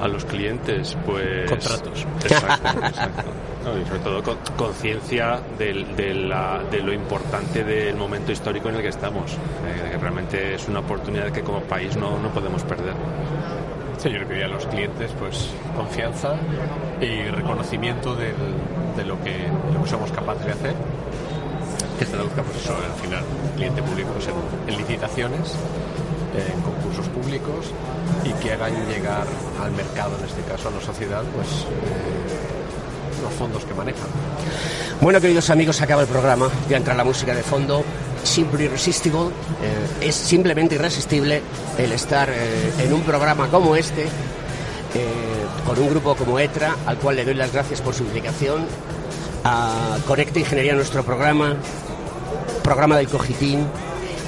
[0.00, 1.50] A los clientes, pues...
[1.50, 2.06] Contratos.
[2.22, 3.80] Exacto, exacto.
[3.82, 4.22] y sobre todo
[4.56, 10.54] conciencia de, de, lo importante del momento histórico en el que estamos, eh, que realmente
[10.54, 12.94] es una oportunidad que como país no, no podemos perder.
[13.98, 16.34] Sí, yo le pediría a los clientes pues confianza
[17.00, 18.32] y reconocimiento de,
[19.04, 19.48] lo que,
[19.86, 20.74] somos capaces de hacer,
[21.98, 23.24] que se traduzca pues eso al final
[23.56, 24.10] cliente público
[24.66, 25.54] en, licitaciones,
[26.36, 27.66] en concursos públicos
[28.24, 29.26] y que hagan llegar
[29.62, 34.08] al mercado, en este caso a la sociedad, pues eh, los fondos que manejan.
[35.00, 37.84] Bueno, queridos amigos, acaba el programa, ya entra la música de fondo.
[38.22, 39.28] Simple Irresistible.
[39.62, 41.42] Eh, es simplemente irresistible
[41.78, 44.08] el estar eh, en un programa como este, eh,
[45.64, 48.66] con un grupo como ETRA, al cual le doy las gracias por su implicación,
[49.44, 51.56] a Conecta Ingeniería, nuestro programa,
[52.62, 53.66] programa del Cogitín,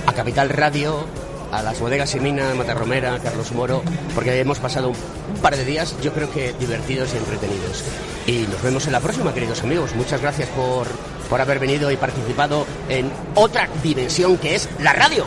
[0.07, 1.07] a Capital Radio,
[1.53, 3.83] a las bodegas Semina, Matarromera, Carlos Moro,
[4.15, 7.85] porque hemos pasado un par de días, yo creo que divertidos y entretenidos.
[8.27, 9.95] Y nos vemos en la próxima, queridos amigos.
[9.95, 10.87] Muchas gracias por
[11.29, 15.27] por haber venido y participado en otra dimensión que es la radio.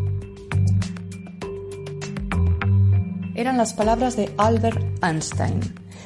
[3.41, 5.59] Eran las palabras de Albert Einstein.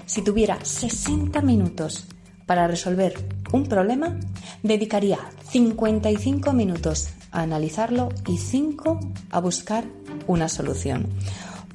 [0.05, 2.07] Si tuviera 60 minutos
[2.45, 3.13] para resolver
[3.51, 4.17] un problema,
[4.63, 5.19] dedicaría
[5.49, 8.99] 55 minutos a analizarlo y 5
[9.31, 9.83] a buscar
[10.27, 11.07] una solución.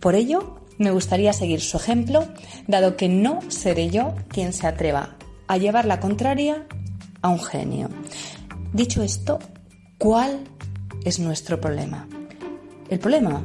[0.00, 2.26] Por ello, me gustaría seguir su ejemplo,
[2.66, 6.66] dado que no seré yo quien se atreva a llevar la contraria
[7.20, 7.90] a un genio.
[8.72, 9.38] Dicho esto,
[9.98, 10.40] ¿cuál
[11.04, 12.08] es nuestro problema?
[12.88, 13.44] El problema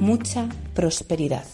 [0.00, 1.44] mucha prosperidad.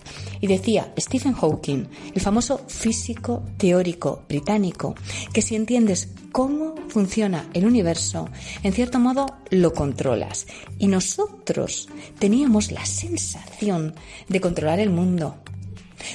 [0.40, 4.94] Y decía Stephen Hawking, el famoso físico teórico británico,
[5.32, 8.28] que si entiendes cómo funciona el universo,
[8.62, 10.46] en cierto modo lo controlas.
[10.78, 11.88] Y nosotros
[12.18, 13.94] teníamos la sensación
[14.28, 15.36] de controlar el mundo.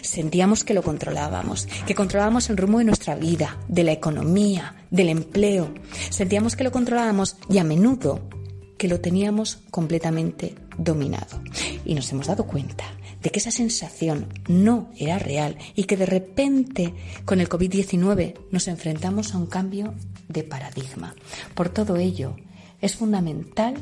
[0.02, 5.10] Sentíamos que lo controlábamos, que controlábamos el rumbo de nuestra vida, de la economía, del
[5.10, 5.74] empleo.
[6.10, 8.22] Sentíamos que lo controlábamos y a menudo
[8.78, 11.42] que lo teníamos completamente dominado.
[11.86, 12.86] Y nos hemos dado cuenta
[13.22, 16.94] de que esa sensación no era real y que de repente
[17.26, 19.94] con el COVID-19 nos enfrentamos a un cambio
[20.28, 21.16] de paradigma.
[21.56, 22.36] Por todo ello,
[22.82, 23.76] es fundamental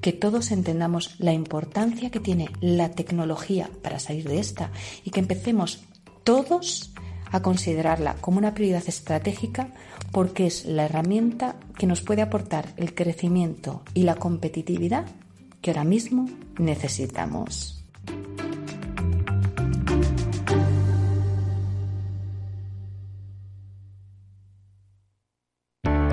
[0.00, 4.72] que todos entendamos la importancia que tiene la tecnología para salir de esta
[5.04, 5.84] y que empecemos
[6.24, 6.92] todos
[7.30, 9.72] a considerarla como una prioridad estratégica
[10.10, 15.06] porque es la herramienta que nos puede aportar el crecimiento y la competitividad
[15.62, 17.78] que ahora mismo necesitamos.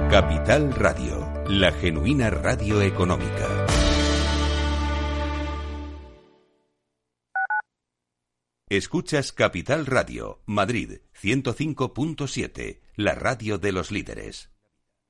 [0.10, 3.68] Capital Radio, la genuina radio económica.
[8.70, 14.52] Escuchas Capital Radio, Madrid 105.7, la radio de los líderes.